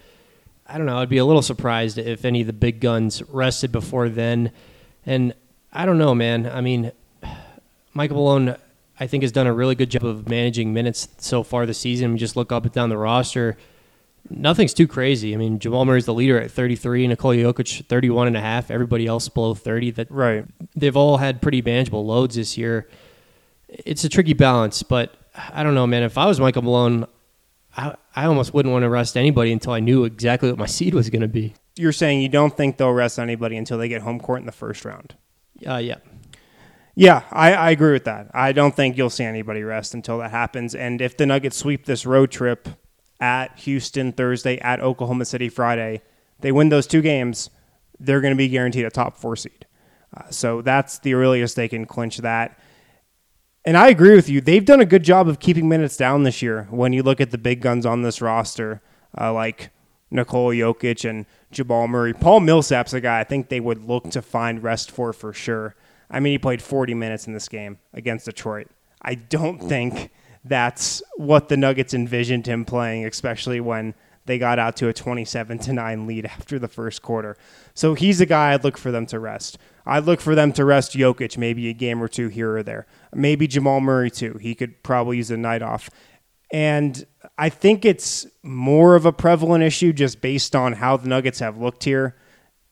I 0.74 0.76
don't 0.76 0.87
know. 0.87 0.98
I'd 0.98 1.08
be 1.08 1.18
a 1.18 1.24
little 1.24 1.40
surprised 1.40 1.98
if 1.98 2.24
any 2.24 2.40
of 2.40 2.48
the 2.48 2.52
big 2.52 2.80
guns 2.80 3.22
rested 3.28 3.70
before 3.70 4.08
then. 4.08 4.50
And 5.06 5.32
I 5.72 5.87
don't 5.87 5.98
know, 5.98 6.16
man. 6.16 6.50
I 6.50 6.62
mean, 6.62 6.90
Michael 7.92 8.16
Malone, 8.16 8.56
I 8.98 9.06
think, 9.06 9.22
has 9.22 9.30
done 9.30 9.46
a 9.46 9.52
really 9.52 9.76
good 9.76 9.88
job 9.88 10.04
of 10.04 10.28
managing 10.28 10.74
minutes 10.74 11.06
so 11.18 11.44
far 11.44 11.64
this 11.64 11.78
season. 11.78 12.12
We 12.14 12.18
just 12.18 12.34
look 12.34 12.50
up 12.50 12.64
and 12.64 12.72
down 12.72 12.88
the 12.88 12.96
roster. 12.96 13.56
Nothing's 14.28 14.74
too 14.74 14.88
crazy. 14.88 15.32
I 15.32 15.37
mean, 15.37 15.60
Jamal 15.60 15.84
Murray's 15.84 16.06
the 16.06 16.14
leader 16.14 16.40
at 16.40 16.50
33, 16.50 17.06
Nikola 17.06 17.37
Jokic 17.37 17.84
31 17.87 18.26
and 18.26 18.37
a 18.37 18.40
half. 18.40 18.68
Everybody 18.68 19.06
else 19.06 19.28
below 19.28 19.54
30. 19.54 19.92
That 19.92 20.10
Right. 20.10 20.44
they've 20.74 20.96
all 20.96 21.18
had 21.18 21.40
pretty 21.40 21.62
manageable 21.62 22.04
loads 22.04 22.34
this 22.34 22.58
year. 22.58 22.88
It's 23.68 24.02
a 24.02 24.08
tricky 24.08 24.32
balance, 24.32 24.82
but 24.82 25.14
I 25.52 25.62
don't 25.62 25.74
know, 25.76 25.87
man. 25.87 26.02
If 26.02 26.18
I 26.18 26.26
was 26.26 26.40
Michael 26.40 26.62
Malone, 26.62 27.06
I, 27.76 27.94
I 28.14 28.26
almost 28.26 28.54
wouldn't 28.54 28.72
want 28.72 28.84
to 28.84 28.88
rest 28.88 29.16
anybody 29.16 29.52
until 29.52 29.72
I 29.72 29.80
knew 29.80 30.04
exactly 30.04 30.50
what 30.50 30.58
my 30.58 30.66
seed 30.66 30.94
was 30.94 31.10
going 31.10 31.22
to 31.22 31.28
be. 31.28 31.54
You're 31.76 31.92
saying 31.92 32.22
you 32.22 32.28
don't 32.28 32.56
think 32.56 32.76
they'll 32.76 32.92
rest 32.92 33.18
anybody 33.18 33.56
until 33.56 33.78
they 33.78 33.88
get 33.88 34.02
home 34.02 34.20
court 34.20 34.40
in 34.40 34.46
the 34.46 34.52
first 34.52 34.84
round? 34.84 35.14
Uh, 35.66 35.76
yeah. 35.76 35.96
Yeah, 36.94 37.22
I, 37.32 37.52
I 37.54 37.70
agree 37.70 37.92
with 37.92 38.04
that. 38.04 38.30
I 38.32 38.52
don't 38.52 38.74
think 38.74 38.96
you'll 38.96 39.10
see 39.10 39.24
anybody 39.24 39.64
rest 39.64 39.94
until 39.94 40.18
that 40.18 40.30
happens. 40.30 40.76
And 40.76 41.00
if 41.00 41.16
the 41.16 41.26
Nuggets 41.26 41.56
sweep 41.56 41.87
this 41.87 42.06
road 42.06 42.30
trip 42.30 42.68
at 43.20 43.58
Houston 43.60 44.12
Thursday, 44.12 44.58
at 44.58 44.80
Oklahoma 44.80 45.24
City 45.24 45.48
Friday, 45.48 46.02
they 46.40 46.52
win 46.52 46.68
those 46.68 46.87
two 46.87 47.02
games, 47.02 47.50
they're 47.98 48.20
going 48.20 48.34
to 48.34 48.38
be 48.38 48.48
guaranteed 48.48 48.84
a 48.84 48.90
top 48.90 49.16
four 49.16 49.34
seed. 49.34 49.66
Uh, 50.16 50.30
so 50.30 50.62
that's 50.62 51.00
the 51.00 51.14
earliest 51.14 51.56
they 51.56 51.66
can 51.66 51.84
clinch 51.84 52.18
that. 52.18 52.56
And 53.64 53.79
I 53.79 53.88
agree 53.88 54.14
with 54.14 54.29
you. 54.29 54.40
They've 54.40 54.64
done 54.64 54.81
a 54.81 54.87
good 54.87 55.03
job 55.03 55.27
of 55.27 55.40
keeping 55.40 55.68
minutes 55.68 55.96
down 55.96 56.22
this 56.22 56.42
year. 56.42 56.68
When 56.70 56.92
you 56.92 57.03
look 57.03 57.20
at 57.20 57.31
the 57.31 57.38
big 57.38 57.62
guns 57.62 57.87
on 57.87 58.03
this 58.03 58.20
roster, 58.20 58.83
uh, 59.18 59.33
like 59.33 59.70
Nikola 60.11 60.55
Jokic 60.55 61.09
and 61.09 61.24
Jamal 61.50 61.88
Murray, 61.88 62.12
Paul 62.12 62.40
Millsap's 62.40 62.92
a 62.92 63.00
guy 63.00 63.20
I 63.20 63.24
think 63.24 63.48
they 63.48 63.61
would 63.61 63.85
look 63.85 64.11
to 64.11 64.20
find 64.20 64.62
rest 64.62 64.90
for 64.90 65.14
for 65.14 65.33
sure. 65.33 65.74
I 66.11 66.20
mean, 66.20 66.33
he 66.33 66.38
played 66.38 66.61
40 66.61 66.92
minutes 66.94 67.27
in 67.27 67.33
this 67.33 67.48
game 67.48 67.79
against 67.94 68.27
Detroit. 68.27 68.68
I 69.00 69.14
don't 69.14 69.59
think 69.59 70.11
that's 70.44 71.03
what 71.16 71.48
the 71.48 71.57
Nuggets 71.57 71.94
envisioned 71.94 72.46
him 72.46 72.66
playing, 72.66 73.07
especially 73.07 73.61
when 73.61 73.94
they 74.26 74.38
got 74.38 74.58
out 74.58 74.76
to 74.76 74.88
a 74.88 74.92
27 74.92 75.58
to 75.58 75.72
9 75.72 76.06
lead 76.06 76.26
after 76.26 76.58
the 76.58 76.68
first 76.68 77.02
quarter. 77.02 77.37
So 77.74 77.94
he's 77.94 78.20
a 78.20 78.26
guy 78.26 78.52
I'd 78.52 78.64
look 78.64 78.78
for 78.78 78.90
them 78.90 79.06
to 79.06 79.18
rest. 79.18 79.58
I'd 79.87 80.04
look 80.04 80.20
for 80.20 80.34
them 80.34 80.52
to 80.54 80.64
rest 80.64 80.92
Jokic, 80.92 81.37
maybe 81.37 81.68
a 81.68 81.74
game 81.74 82.02
or 82.02 82.08
two 82.08 82.28
here 82.28 82.56
or 82.56 82.62
there. 82.62 82.87
Maybe 83.14 83.46
Jamal 83.46 83.80
Murray 83.80 84.10
too. 84.10 84.38
He 84.40 84.54
could 84.54 84.82
probably 84.82 85.18
use 85.18 85.30
a 85.30 85.37
night 85.37 85.62
off. 85.62 85.90
And 86.50 87.04
I 87.37 87.48
think 87.48 87.84
it's 87.84 88.26
more 88.42 88.94
of 88.94 89.06
a 89.06 89.12
prevalent 89.12 89.64
issue 89.64 89.92
just 89.92 90.20
based 90.20 90.54
on 90.54 90.74
how 90.74 90.96
the 90.96 91.08
Nuggets 91.08 91.40
have 91.40 91.58
looked 91.58 91.84
here 91.84 92.16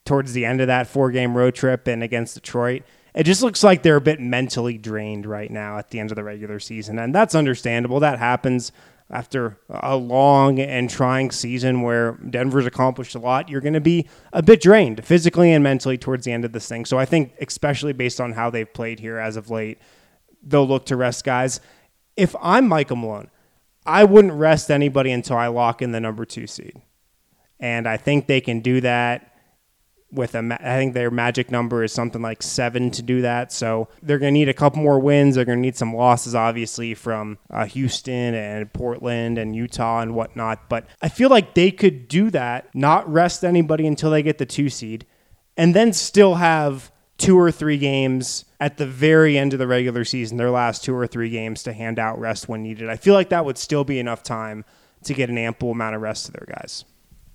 towards 0.05 0.33
the 0.33 0.45
end 0.45 0.61
of 0.61 0.69
that 0.69 0.87
four 0.87 1.11
game 1.11 1.37
road 1.37 1.55
trip 1.55 1.87
and 1.87 2.03
against 2.03 2.35
Detroit. 2.35 2.83
It 3.15 3.25
just 3.25 3.43
looks 3.43 3.63
like 3.63 3.83
they're 3.83 3.97
a 3.97 4.01
bit 4.01 4.21
mentally 4.21 4.79
drained 4.79 5.27
right 5.27 5.51
now 5.51 5.77
at 5.79 5.91
the 5.91 6.01
end 6.01 6.11
of 6.11 6.17
the 6.17 6.25
regular 6.25 6.59
season. 6.59 6.99
And 6.99 7.15
that's 7.15 7.35
understandable. 7.35 8.01
That 8.01 8.19
happens 8.19 8.73
after 9.13 9.59
a 9.69 9.95
long 9.95 10.59
and 10.59 10.89
trying 10.89 11.31
season 11.31 11.83
where 11.83 12.13
Denver's 12.31 12.65
accomplished 12.65 13.15
a 13.15 13.19
lot. 13.19 13.51
You're 13.51 13.61
going 13.61 13.75
to 13.75 13.81
be 13.81 14.09
a 14.33 14.43
bit 14.43 14.63
drained 14.63 15.05
physically 15.05 15.53
and 15.53 15.63
mentally 15.63 15.99
towards 15.99 16.25
the 16.25 16.33
end 16.33 16.47
of 16.47 16.53
this 16.53 16.67
thing. 16.67 16.87
So 16.87 16.99
I 16.99 17.05
think, 17.05 17.35
especially 17.41 17.93
based 17.93 18.21
on 18.21 18.33
how 18.33 18.49
they've 18.49 18.73
played 18.73 18.99
here 18.99 19.19
as 19.19 19.37
of 19.37 19.51
late, 19.51 19.79
they'll 20.43 20.67
look 20.67 20.87
to 20.87 20.97
rest 20.97 21.25
guys. 21.25 21.61
If 22.17 22.35
I'm 22.41 22.67
Michael 22.67 22.97
Malone, 22.97 23.31
I 23.85 24.05
wouldn't 24.05 24.35
rest 24.35 24.71
anybody 24.71 25.13
until 25.13 25.37
I 25.37 25.49
lock 25.49 25.83
in 25.83 25.93
the 25.93 26.01
number 26.01 26.25
two 26.25 26.47
seed. 26.47 26.81
And 27.61 27.87
I 27.87 27.99
think 27.99 28.27
they 28.27 28.41
can 28.41 28.61
do 28.61 28.81
that 28.81 29.32
with 30.13 30.35
a, 30.35 30.43
ma- 30.43 30.59
I 30.61 30.77
think 30.77 30.95
their 30.95 31.11
magic 31.11 31.51
number 31.51 31.83
is 31.83 31.93
something 31.93 32.23
like 32.23 32.43
seven 32.43 32.91
to 32.93 33.03
do 33.03 33.23
that. 33.23 33.53
So 33.53 33.89
they're 34.03 34.19
going 34.19 34.35
to 34.35 34.39
need 34.39 34.49
a 34.49 34.55
couple 34.55 34.83
more 34.83 34.99
wins. 35.01 35.35
They're 35.35 35.45
going 35.45 35.59
to 35.59 35.63
need 35.63 35.77
some 35.77 35.95
losses, 35.95 36.35
obviously, 36.35 36.95
from 36.95 37.39
uh, 37.51 37.67
Houston 37.67 38.35
and 38.35 38.73
Portland 38.73 39.39
and 39.39 39.57
Utah 39.57 40.01
and 40.01 40.15
whatnot. 40.15 40.69
But 40.69 40.87
I 41.01 41.09
feel 41.09 41.31
like 41.31 41.55
they 41.55 41.71
could 41.71 42.09
do 42.09 42.31
that, 42.31 42.75
not 42.75 43.11
rest 43.11 43.45
anybody 43.45 43.87
until 43.87 44.11
they 44.11 44.23
get 44.23 44.39
the 44.39 44.47
two 44.47 44.69
seed, 44.69 45.07
and 45.57 45.75
then 45.75 45.93
still 45.93 46.35
have 46.35 46.93
two 47.19 47.39
or 47.39 47.51
three 47.51 47.79
games 47.79 48.45
at 48.61 48.79
the 48.79 48.87
very 48.87 49.39
end 49.39 49.53
of 49.53 49.59
the 49.59 49.67
regular 49.67 50.05
season, 50.05 50.37
their 50.37 50.51
last 50.51 50.85
two 50.85 50.95
or 50.95 51.07
three 51.07 51.31
games 51.31 51.63
to 51.63 51.73
hand 51.73 51.99
out 51.99 52.19
rest 52.19 52.49
when 52.49 52.63
needed. 52.63 52.89
I 52.89 52.97
feel 52.97 53.15
like 53.15 53.29
that 53.31 53.45
would 53.45 53.59
still 53.59 53.85
be 53.85 53.99
enough 53.99 54.23
time 54.23 54.65
to 55.05 55.15
get 55.15 55.31
an 55.31 55.39
ample 55.39 55.71
amount 55.71 55.95
of 55.95 56.03
rest 56.03 56.27
to 56.27 56.33
their 56.33 56.47
guys. 56.49 56.85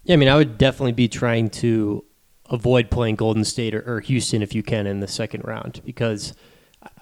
Yeah, 0.04 0.14
I 0.14 0.18
mean, 0.18 0.30
I 0.30 0.36
would 0.36 0.58
definitely 0.58 0.94
be 0.94 1.08
trying 1.08 1.50
to 1.50 2.04
avoid 2.50 2.90
playing 2.90 3.16
Golden 3.16 3.44
State 3.44 3.74
or, 3.76 3.84
or, 3.86 4.00
Houston 4.02 4.42
if 4.42 4.56
you 4.56 4.64
can 4.64 4.88
in 4.88 5.00
the 5.00 5.08
second 5.08 5.44
round 5.46 5.82
because 5.86 6.34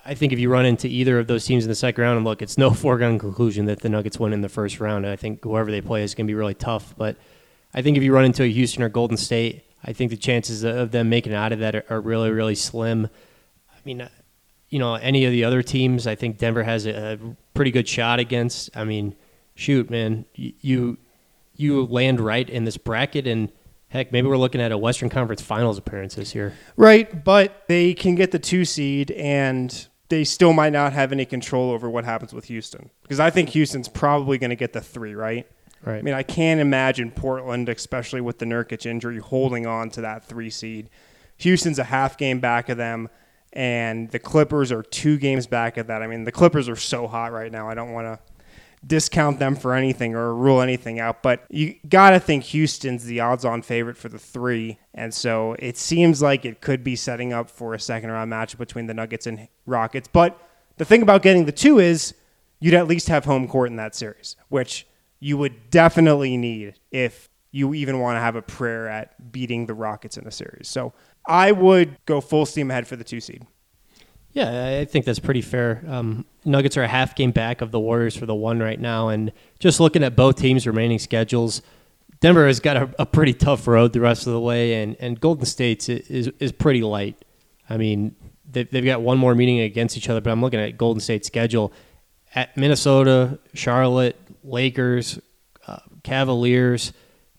I 0.06 0.14
think 0.14 0.34
if 0.34 0.40
you 0.40 0.50
run 0.50 0.66
into 0.66 0.88
either 0.88 1.20
of 1.20 1.28
those 1.28 1.46
teams 1.46 1.64
in 1.64 1.70
the 1.70 1.76
second 1.76 2.04
round, 2.04 2.18
and 2.18 2.26
look, 2.26 2.42
it's 2.42 2.58
no 2.58 2.72
foregone 2.74 3.20
conclusion 3.20 3.66
that 3.66 3.82
the 3.82 3.90
Nuggets 3.90 4.20
win 4.20 4.34
in 4.34 4.42
the 4.42 4.50
first 4.50 4.80
round. 4.80 5.06
I 5.06 5.16
think 5.16 5.44
whoever 5.44 5.72
they 5.72 5.82
play 5.82 6.04
is 6.04 6.16
going 6.16 6.26
to 6.26 6.32
be 6.32 6.36
really 6.36 6.54
tough. 6.54 6.96
But 6.98 7.18
I 7.74 7.82
think 7.82 7.98
if 7.98 8.04
you 8.04 8.14
run 8.14 8.26
into 8.26 8.44
a 8.44 8.48
Houston 8.48 8.84
or 8.84 8.90
Golden 8.90 9.18
State, 9.18 9.66
I 9.84 9.94
think 9.94 10.12
the 10.12 10.18
chances 10.18 10.64
of 10.64 10.92
them 10.92 11.10
making 11.10 11.34
out 11.34 11.52
of 11.52 11.60
that 11.60 11.90
are, 11.90 12.02
really, 12.02 12.32
really 12.32 12.56
slim. 12.56 13.10
I 13.72 13.78
mean, 13.84 14.02
uh, 14.02 14.10
you 14.70 14.80
know, 14.80 14.96
any 14.96 15.26
of 15.26 15.32
the 15.32 15.44
other 15.44 15.62
teams, 15.62 16.08
I 16.08 16.16
think 16.16 16.38
Denver 16.38 16.64
has 16.64 16.88
a 16.88 17.20
pretty 17.54 17.72
good 17.72 17.88
shot 17.88 18.20
against. 18.20 18.76
I 18.76 18.84
mean, 18.84 19.16
shoot, 19.54 19.90
man, 19.90 20.26
you 20.34 20.98
you 21.58 21.86
land 21.86 22.20
right 22.20 22.50
in 22.50 22.66
this 22.66 22.78
bracket 22.78 23.28
and– 23.28 23.52
Heck, 23.90 24.12
maybe 24.12 24.28
we're 24.28 24.38
looking 24.38 24.62
at 24.62 24.72
a 24.72 24.78
Western 24.78 25.10
Conference 25.10 25.42
Finals 25.42 25.78
appearance 25.78 26.16
this 26.16 26.36
year. 26.36 26.54
Right, 26.76 27.24
but 27.24 27.64
they 27.68 27.94
can 27.94 28.16
get 28.16 28.32
the 28.32 28.40
two 28.40 28.66
seed, 28.66 29.12
and 29.12 29.88
they 30.10 30.24
still 30.24 30.54
might 30.54 30.74
not 30.74 30.94
have 30.94 31.12
any 31.12 31.26
control 31.26 31.72
over 31.72 31.90
what 31.90 32.06
happens 32.06 32.34
with 32.34 32.46
Houston 32.46 32.90
because 33.02 33.20
I 33.20 33.30
think 33.30 33.50
Houston's 33.50 33.88
probably 33.88 34.38
going 34.38 34.50
to 34.50 34.56
get 34.56 34.74
the 34.74 34.82
three. 34.82 35.16
Right. 35.16 35.48
Right. 35.84 36.00
I 36.00 36.02
mean, 36.02 36.16
I 36.16 36.24
can't 36.24 36.60
imagine 36.60 37.12
Portland, 37.12 37.70
especially 37.70 38.20
with 38.20 38.40
the 38.40 38.46
Nurkic 38.46 38.88
injury, 38.88 39.20
holding 39.20 39.68
on 39.68 39.92
to 39.92 40.02
that 40.02 40.26
three 40.26 40.50
seed. 40.50 40.90
Houston's 41.38 41.78
a 41.78 41.84
half 41.84 42.18
game 42.18 42.40
back 42.40 42.70
of 42.70 42.78
them, 42.78 43.08
and 43.54 44.10
the 44.10 44.18
Clippers 44.18 44.72
are 44.72 44.82
two 44.82 45.18
games 45.18 45.46
back 45.46 45.78
of 45.78 45.88
that. 45.88 46.02
I 46.02 46.08
mean, 46.08 46.24
the 46.24 46.32
Clippers 46.32 46.68
are 46.70 46.76
so 46.76 47.06
hot 47.06 47.32
right 47.32 47.52
now. 47.52 47.70
I 47.70 47.76
don't 47.76 47.94
want 47.94 48.08
to 48.08 48.20
discount 48.86 49.40
them 49.40 49.56
for 49.56 49.74
anything 49.74 50.16
or 50.16 50.34
rule 50.34 50.62
anything 50.62 51.00
out, 51.00 51.24
but 51.24 51.44
you 51.50 51.76
got 51.88 52.12
to 52.12 52.20
think 52.20 52.44
Houston's 52.46 53.06
the 53.06 53.20
odds 53.20 53.46
on 53.46 53.62
favorite 53.62 53.98
for 53.98 54.10
the 54.10 54.20
three. 54.20 54.78
And 54.94 55.14
so 55.14 55.56
it 55.60 55.78
seems 55.78 56.22
like 56.22 56.46
it 56.46 56.62
could 56.62 56.84
be 56.84 56.96
setting 56.96 57.34
up 57.34 57.50
for 57.50 57.74
a 57.74 57.80
second 57.80 58.12
round 58.12 58.30
match 58.30 58.58
between 58.58 58.88
the 58.88 58.94
Nuggets 58.94 59.28
and 59.28 59.48
Rockets. 59.66 60.08
But 60.08 60.40
the 60.78 60.86
thing 60.86 61.02
about 61.02 61.22
getting 61.24 61.46
the 61.46 61.52
two 61.52 61.80
is 61.80 62.14
you'd 62.60 62.74
at 62.74 62.88
least 62.88 63.08
have 63.08 63.26
home 63.26 63.48
court 63.48 63.70
in 63.70 63.78
that 63.78 63.96
series, 63.96 64.36
which 64.50 64.86
you 65.20 65.38
would 65.38 65.70
definitely 65.70 66.38
need 66.38 66.76
if 66.92 67.30
you 67.52 67.74
even 67.74 68.00
want 68.00 68.18
to 68.18 68.20
have 68.20 68.36
a 68.36 68.42
prayer 68.42 68.88
at 68.90 69.32
beating 69.32 69.66
the 69.66 69.74
Rockets 69.74 70.18
in 70.18 70.28
a 70.28 70.32
series. 70.32 70.68
So 70.68 70.94
I 71.26 71.52
would 71.54 71.98
go 72.06 72.22
full 72.22 72.46
steam 72.46 72.70
ahead 72.70 72.88
for 72.88 72.98
the 72.98 73.04
two 73.04 73.22
seed. 73.22 73.46
Yeah, 74.36 74.80
I 74.82 74.84
think 74.84 75.06
that's 75.06 75.20
pretty 75.20 75.42
fair. 75.42 75.82
Um, 75.88 76.26
Nuggets 76.44 76.76
are 76.76 76.84
a 76.84 76.90
half 76.90 77.16
game 77.16 77.32
back 77.32 77.62
of 77.62 77.72
the 77.72 77.80
Warriors 77.80 78.18
for 78.18 78.26
the 78.26 78.36
one 78.36 78.60
right 78.60 78.80
now, 78.80 79.08
and 79.08 79.32
just 79.60 79.80
looking 79.80 80.04
at 80.04 80.18
both 80.18 80.36
teams' 80.36 80.68
remaining 80.68 81.00
schedules, 81.00 81.62
Denver 82.20 82.46
has 82.46 82.60
got 82.60 82.76
a, 82.76 82.90
a 83.00 83.06
pretty 83.06 83.34
tough 83.34 83.66
road 83.66 83.94
the 83.94 84.02
rest 84.02 84.28
of 84.28 84.34
the 84.34 84.40
way, 84.42 84.84
and, 84.84 84.98
and 85.00 85.22
Golden 85.22 85.46
State's 85.46 85.88
is 85.88 86.28
is 86.40 86.52
pretty 86.52 86.82
light. 86.82 87.24
I 87.70 87.78
mean, 87.78 88.14
they've, 88.52 88.70
they've 88.70 88.84
got 88.84 89.02
one 89.02 89.18
more 89.18 89.36
meeting 89.36 89.62
against 89.62 89.96
each 89.96 90.10
other, 90.10 90.20
but 90.20 90.32
I'm 90.32 90.42
looking 90.42 90.60
at 90.60 90.78
Golden 90.78 91.00
State's 91.00 91.28
schedule 91.28 91.72
at 92.36 92.58
Minnesota, 92.58 93.40
Charlotte, 93.54 94.20
Lakers, 94.44 95.18
uh, 95.66 95.80
Cavaliers, 96.04 96.92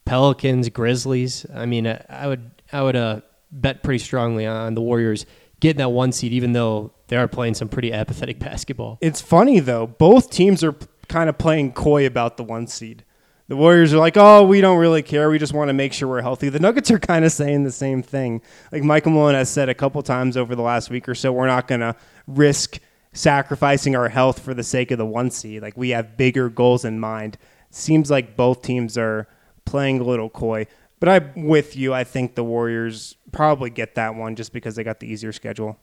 Pelicans, 0.07 0.71
Grizzlies. 0.71 1.45
I 1.55 1.67
mean, 1.67 1.87
I, 1.87 2.03
I 2.09 2.27
would 2.27 2.51
I 2.73 2.81
would 2.81 2.97
uh, 2.97 3.21
bet 3.53 3.83
pretty 3.83 3.99
strongly 3.99 4.47
on 4.47 4.73
the 4.75 4.81
Warriors 4.81 5.27
getting 5.61 5.79
that 5.79 5.91
one 5.91 6.13
seed, 6.13 6.33
even 6.33 6.53
though 6.53 6.93
they 7.09 7.17
are 7.17 7.29
playing 7.29 7.55
some 7.55 7.69
pretty 7.69 7.93
apathetic 7.93 8.39
basketball. 8.41 8.99
It's 9.01 9.21
funny 9.21 9.61
though; 9.61 9.87
both 9.87 10.31
teams 10.31 10.63
are 10.65 10.75
kind 11.09 11.29
of 11.29 11.39
playing 11.39 11.73
coy 11.73 12.07
about 12.07 12.37
the 12.37 12.45
one 12.45 12.67
seed. 12.67 13.05
The 13.49 13.57
Warriors 13.57 13.95
are 13.95 13.99
like, 13.99 14.17
"Oh, 14.17 14.43
we 14.43 14.61
don't 14.61 14.79
really 14.79 15.03
care. 15.03 15.31
We 15.31 15.39
just 15.39 15.53
want 15.53 15.69
to 15.69 15.75
make 15.75 15.93
sure 15.93 16.09
we're 16.09 16.23
healthy." 16.23 16.49
The 16.49 16.59
Nuggets 16.59 16.91
are 16.91 16.99
kind 17.01 17.25
of 17.25 17.33
saying 17.33 17.65
the 17.65 17.71
same 17.71 18.03
thing. 18.03 18.43
Like 18.73 18.83
Michael 18.83 19.13
Malone 19.13 19.35
has 19.35 19.49
said 19.49 19.69
a 19.69 19.75
couple 19.75 20.03
times 20.03 20.37
over 20.37 20.55
the 20.55 20.63
last 20.63 20.91
week 20.91 21.09
or 21.09 21.15
so, 21.15 21.33
we're 21.33 21.47
not 21.47 21.69
going 21.69 21.81
to 21.81 21.95
risk 22.27 22.81
sacrificing 23.13 23.97
our 23.97 24.09
health 24.09 24.41
for 24.41 24.53
the 24.53 24.63
sake 24.63 24.91
of 24.91 24.99
the 24.99 25.07
one 25.07 25.31
seed. 25.31 25.63
Like 25.63 25.77
we 25.77 25.91
have 25.91 26.17
bigger 26.17 26.49
goals 26.49 26.85
in 26.85 27.01
mind. 27.01 27.39
Seems 27.71 28.11
like 28.11 28.37
both 28.37 28.63
teams 28.63 28.99
are 28.99 29.29
playing 29.65 30.01
a 30.01 30.05
little 30.05 30.31
coy. 30.31 30.67
But 30.99 31.09
I'm 31.09 31.47
with 31.47 31.77
you. 31.77 31.93
I 31.93 32.05
think 32.05 32.35
the 32.35 32.45
Warriors 32.45 33.17
probably 33.33 33.71
get 33.71 33.97
that 33.97 34.15
one 34.15 34.35
just 34.35 34.53
because 34.53 34.77
they 34.77 34.85
got 34.85 35.01
the 35.01 35.07
easier 35.07 35.33
schedule. 35.33 35.79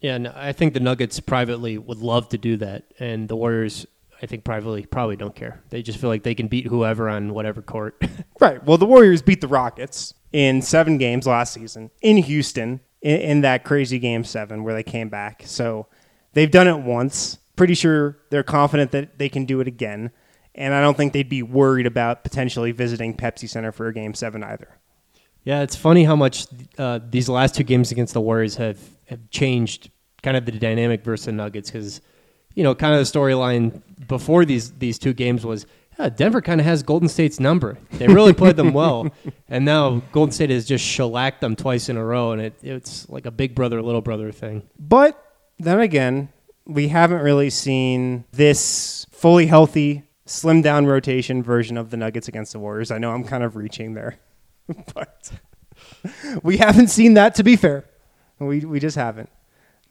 Yeah, 0.00 0.16
and 0.16 0.28
I 0.28 0.52
think 0.52 0.74
the 0.74 0.80
Nuggets 0.80 1.20
privately 1.20 1.78
would 1.78 1.98
love 1.98 2.28
to 2.30 2.38
do 2.38 2.56
that, 2.56 2.84
and 2.98 3.28
the 3.28 3.36
Warriors, 3.36 3.86
I 4.20 4.26
think 4.26 4.44
privately 4.44 4.84
probably 4.84 5.16
don't 5.16 5.34
care. 5.34 5.62
They 5.70 5.82
just 5.82 5.98
feel 5.98 6.10
like 6.10 6.24
they 6.24 6.34
can 6.34 6.48
beat 6.48 6.66
whoever 6.66 7.08
on 7.08 7.34
whatever 7.34 7.62
court. 7.62 8.02
right. 8.40 8.64
Well, 8.64 8.78
the 8.78 8.86
Warriors 8.86 9.22
beat 9.22 9.40
the 9.40 9.48
Rockets 9.48 10.14
in 10.32 10.62
seven 10.62 10.98
games 10.98 11.26
last 11.26 11.52
season 11.54 11.90
in 12.00 12.16
Houston 12.16 12.80
in, 13.00 13.20
in 13.20 13.40
that 13.42 13.64
crazy 13.64 13.98
game 13.98 14.24
seven 14.24 14.64
where 14.64 14.74
they 14.74 14.82
came 14.82 15.08
back. 15.08 15.42
So 15.46 15.86
they've 16.32 16.50
done 16.50 16.66
it 16.66 16.78
once. 16.78 17.38
Pretty 17.54 17.74
sure 17.74 18.18
they're 18.30 18.42
confident 18.42 18.90
that 18.92 19.18
they 19.18 19.28
can 19.28 19.44
do 19.44 19.60
it 19.60 19.68
again 19.68 20.10
and 20.54 20.74
I 20.74 20.80
don't 20.80 20.96
think 20.96 21.12
they'd 21.12 21.28
be 21.28 21.42
worried 21.42 21.86
about 21.86 22.24
potentially 22.24 22.72
visiting 22.72 23.16
Pepsi 23.16 23.48
Center 23.48 23.72
for 23.72 23.86
a 23.86 23.94
game 23.94 24.14
seven 24.14 24.42
either. 24.42 24.78
Yeah, 25.44 25.62
it's 25.62 25.74
funny 25.74 26.04
how 26.04 26.14
much 26.14 26.46
uh, 26.78 27.00
these 27.08 27.28
last 27.28 27.54
two 27.54 27.64
games 27.64 27.90
against 27.90 28.14
the 28.14 28.20
Warriors 28.20 28.56
have, 28.56 28.78
have 29.06 29.28
changed 29.30 29.90
kind 30.22 30.36
of 30.36 30.46
the 30.46 30.52
dynamic 30.52 31.02
versus 31.04 31.26
the 31.26 31.32
Nuggets 31.32 31.70
because, 31.70 32.00
you 32.54 32.62
know, 32.62 32.74
kind 32.74 32.94
of 32.94 33.00
the 33.00 33.18
storyline 33.18 33.82
before 34.06 34.44
these 34.44 34.72
these 34.72 34.98
two 34.98 35.12
games 35.12 35.44
was 35.44 35.66
yeah, 35.98 36.08
Denver 36.08 36.40
kind 36.40 36.60
of 36.60 36.66
has 36.66 36.82
Golden 36.82 37.08
State's 37.08 37.38
number. 37.38 37.76
They 37.92 38.06
really 38.06 38.32
played 38.32 38.56
them 38.56 38.72
well, 38.72 39.08
and 39.48 39.64
now 39.64 40.02
Golden 40.12 40.32
State 40.32 40.50
has 40.50 40.64
just 40.64 40.84
shellacked 40.84 41.40
them 41.40 41.56
twice 41.56 41.88
in 41.88 41.96
a 41.96 42.04
row, 42.04 42.32
and 42.32 42.40
it, 42.40 42.54
it's 42.62 43.08
like 43.08 43.26
a 43.26 43.30
big 43.30 43.54
brother 43.54 43.82
little 43.82 44.00
brother 44.00 44.32
thing. 44.32 44.62
But 44.78 45.22
then 45.58 45.80
again, 45.80 46.30
we 46.66 46.88
haven't 46.88 47.20
really 47.20 47.50
seen 47.50 48.24
this 48.32 49.06
fully 49.10 49.46
healthy 49.46 50.04
slim 50.24 50.62
down 50.62 50.86
rotation 50.86 51.42
version 51.42 51.76
of 51.76 51.90
the 51.90 51.96
Nuggets 51.96 52.28
against 52.28 52.52
the 52.52 52.58
Warriors. 52.58 52.90
I 52.90 52.98
know 52.98 53.12
I'm 53.12 53.24
kind 53.24 53.44
of 53.44 53.56
reaching 53.56 53.94
there, 53.94 54.18
but 54.94 55.32
we 56.42 56.56
haven't 56.58 56.88
seen 56.88 57.14
that. 57.14 57.34
To 57.36 57.44
be 57.44 57.56
fair, 57.56 57.84
we 58.38 58.60
we 58.60 58.80
just 58.80 58.96
haven't. 58.96 59.30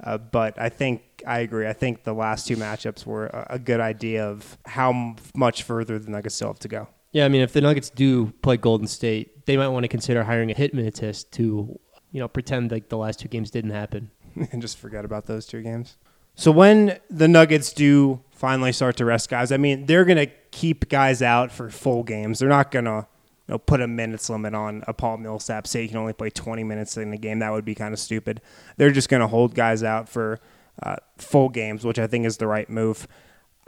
Uh, 0.04 0.17
but 0.17 0.60
I 0.60 0.70
think 0.70 1.04
I 1.28 1.39
agree. 1.39 1.67
I 1.67 1.74
think 1.74 2.04
the 2.04 2.13
last 2.13 2.48
two 2.48 2.56
matchups 2.58 3.06
were 3.06 3.28
a, 3.28 3.48
a 3.52 3.60
good 3.60 3.80
idea 3.80 4.28
of 4.28 4.58
how 4.65 5.15
much 5.36 5.63
further 5.63 6.00
the 6.00 6.10
Nuggets 6.10 6.36
still 6.36 6.48
have 6.48 6.60
to 6.60 6.67
go. 6.67 6.88
Yeah, 7.12 7.26
I 7.26 7.28
mean, 7.28 7.41
if 7.41 7.54
the 7.54 7.62
Nuggets 7.62 7.89
do 7.89 8.28
play 8.41 8.58
Golden 8.58 8.88
State, 8.88 9.46
they 9.46 9.58
might 9.58 9.67
want 9.67 9.84
to 9.84 9.89
consider 9.89 10.24
hiring 10.24 10.50
a 10.50 10.54
hypnotist 10.54 11.32
to, 11.34 11.78
you 12.12 12.20
know, 12.20 12.28
pretend 12.28 12.72
like 12.72 12.88
the 12.88 12.98
last 12.98 13.20
two 13.20 13.28
games 13.28 13.52
didn't 13.52 13.72
happen 13.72 14.12
and 14.52 14.62
just 14.62 14.78
forget 14.78 15.04
about 15.04 15.26
those 15.26 15.46
two 15.46 15.62
games. 15.62 15.98
So 16.41 16.51
when 16.51 16.97
the 17.08 17.27
Nuggets 17.27 17.71
do 17.71 18.19
finally 18.32 18.71
start 18.71 18.97
to 18.97 19.06
rest 19.06 19.30
guys, 19.30 19.51
I 19.51 19.58
mean, 19.58 19.86
they're 19.86 20.06
going 20.06 20.17
to 20.17 20.34
keep 20.49 20.89
guys 20.89 21.21
out 21.21 21.51
for 21.51 21.69
full 21.69 22.01
games. 22.01 22.39
They're 22.39 22.49
not 22.49 22.71
going 22.71 22.86
to 22.86 23.06
you 23.47 23.54
know, 23.54 23.58
put 23.60 23.80
a 23.80 23.88
minutes 23.88 24.27
limit 24.27 24.56
on 24.56 24.84
a 24.88 24.93
Paul 24.93 25.17
Millsap, 25.17 25.67
say 25.67 25.84
he 25.84 25.88
can 25.88 25.97
only 25.97 26.13
play 26.13 26.32
20 26.32 26.63
minutes 26.63 26.97
in 26.97 27.13
a 27.13 27.17
game. 27.17 27.38
That 27.38 27.51
would 27.51 27.63
be 27.63 27.75
kind 27.75 27.93
of 27.93 27.99
stupid. 27.99 28.41
They're 28.77 28.89
just 28.89 29.08
going 29.08 29.21
to 29.21 29.27
hold 29.27 29.54
guys 29.54 29.84
out 29.84 30.10
for 30.10 30.39
uh, 30.82 30.95
full 31.19 31.49
games, 31.49 31.86
which 31.86 31.99
I 31.99 32.08
think 32.08 32.25
is 32.25 32.38
the 32.38 32.47
right 32.47 32.67
move. 32.67 33.08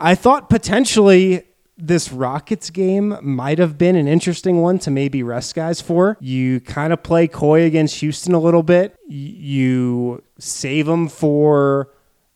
I 0.00 0.16
thought 0.16 0.50
potentially 0.50 1.44
this 1.78 2.10
Rockets 2.10 2.70
game 2.70 3.16
might 3.22 3.60
have 3.60 3.78
been 3.78 3.94
an 3.94 4.08
interesting 4.08 4.62
one 4.62 4.80
to 4.80 4.90
maybe 4.90 5.22
rest 5.22 5.54
guys 5.54 5.80
for. 5.80 6.16
You 6.20 6.58
kind 6.58 6.92
of 6.92 7.04
play 7.04 7.28
coy 7.28 7.62
against 7.62 8.00
Houston 8.00 8.34
a 8.34 8.40
little 8.40 8.64
bit. 8.64 8.98
You 9.06 10.24
save 10.40 10.86
them 10.86 11.06
for 11.06 11.93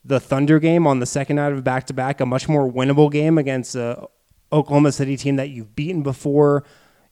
the 0.08 0.18
Thunder 0.18 0.58
game 0.58 0.86
on 0.86 1.00
the 1.00 1.06
second 1.06 1.36
night 1.36 1.52
of 1.52 1.58
a 1.58 1.62
back 1.62 1.86
to 1.86 1.94
back, 1.94 2.20
a 2.20 2.26
much 2.26 2.48
more 2.48 2.70
winnable 2.70 3.12
game 3.12 3.38
against 3.38 3.74
a 3.74 4.08
Oklahoma 4.50 4.90
City 4.90 5.16
team 5.16 5.36
that 5.36 5.50
you've 5.50 5.76
beaten 5.76 6.02
before 6.02 6.64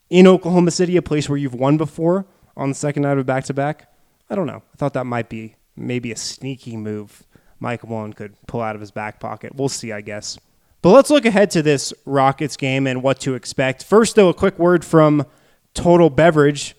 in 0.09 0.27
Oklahoma 0.27 0.71
City, 0.71 0.97
a 0.97 1.03
place 1.03 1.29
where 1.29 1.37
you've 1.37 1.55
won 1.55 1.77
before 1.77 2.27
on 2.57 2.71
the 2.71 2.75
second 2.75 3.03
night 3.03 3.13
of 3.13 3.19
a 3.19 3.25
back 3.25 3.45
to 3.45 3.55
back. 3.55 3.93
I 4.31 4.35
don't 4.35 4.47
know. 4.47 4.63
I 4.73 4.77
thought 4.77 4.95
that 4.95 5.05
might 5.05 5.29
be 5.29 5.57
maybe 5.77 6.11
a 6.11 6.17
sneaky 6.17 6.77
move 6.77 7.25
Mike 7.61 7.87
Malone 7.87 8.13
could 8.13 8.35
pull 8.47 8.63
out 8.63 8.75
of 8.75 8.81
his 8.81 8.91
back 8.91 9.21
pocket. 9.21 9.55
We'll 9.55 9.69
see, 9.69 9.93
I 9.93 10.01
guess. 10.01 10.39
But 10.83 10.91
let's 10.91 11.11
look 11.11 11.25
ahead 11.25 11.51
to 11.53 11.63
this 11.63 11.93
Rockets 12.05 12.57
game 12.57 12.87
and 12.87 13.03
what 13.03 13.21
to 13.21 13.35
expect. 13.35 13.85
First, 13.85 14.17
though, 14.17 14.29
a 14.29 14.35
quick 14.35 14.59
word 14.59 14.85
from 14.85 15.27
Total 15.75 16.09
Beverage. 16.11 16.77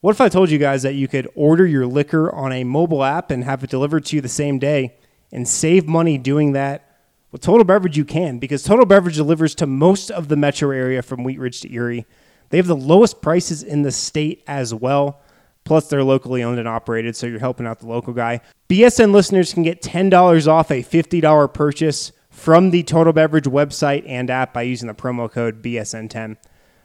What 0.00 0.12
if 0.12 0.20
I 0.20 0.28
told 0.28 0.50
you 0.50 0.58
guys 0.58 0.82
that 0.82 0.94
you 0.94 1.08
could 1.08 1.28
order 1.34 1.66
your 1.66 1.86
liquor 1.86 2.32
on 2.32 2.52
a 2.52 2.64
mobile 2.64 3.04
app 3.04 3.30
and 3.30 3.44
have 3.44 3.62
it 3.62 3.70
delivered 3.70 4.06
to 4.06 4.16
you 4.16 4.22
the 4.22 4.28
same 4.28 4.58
day 4.58 4.96
and 5.32 5.48
save 5.48 5.88
money 5.88 6.18
doing 6.18 6.52
that? 6.52 6.86
With 7.32 7.42
Total 7.42 7.64
Beverage, 7.64 7.96
you 7.96 8.04
can 8.04 8.38
because 8.38 8.62
Total 8.64 8.84
Beverage 8.84 9.16
delivers 9.16 9.54
to 9.56 9.66
most 9.66 10.10
of 10.10 10.28
the 10.28 10.36
metro 10.36 10.70
area 10.70 11.00
from 11.00 11.22
Wheat 11.22 11.38
Ridge 11.38 11.60
to 11.60 11.72
Erie. 11.72 12.06
They 12.48 12.56
have 12.56 12.66
the 12.66 12.74
lowest 12.74 13.22
prices 13.22 13.62
in 13.62 13.82
the 13.82 13.92
state 13.92 14.42
as 14.46 14.74
well. 14.74 15.20
Plus, 15.64 15.88
they're 15.88 16.02
locally 16.02 16.42
owned 16.42 16.58
and 16.58 16.66
operated, 16.66 17.14
so 17.14 17.26
you're 17.26 17.38
helping 17.38 17.66
out 17.66 17.78
the 17.78 17.86
local 17.86 18.12
guy. 18.12 18.40
BSN 18.68 19.12
listeners 19.12 19.54
can 19.54 19.62
get 19.62 19.82
$10 19.82 20.48
off 20.48 20.70
a 20.70 20.82
$50 20.82 21.54
purchase 21.54 22.12
from 22.30 22.70
the 22.70 22.82
Total 22.82 23.12
Beverage 23.12 23.44
website 23.44 24.02
and 24.08 24.30
app 24.30 24.52
by 24.52 24.62
using 24.62 24.88
the 24.88 24.94
promo 24.94 25.30
code 25.30 25.62
BSN10. 25.62 26.36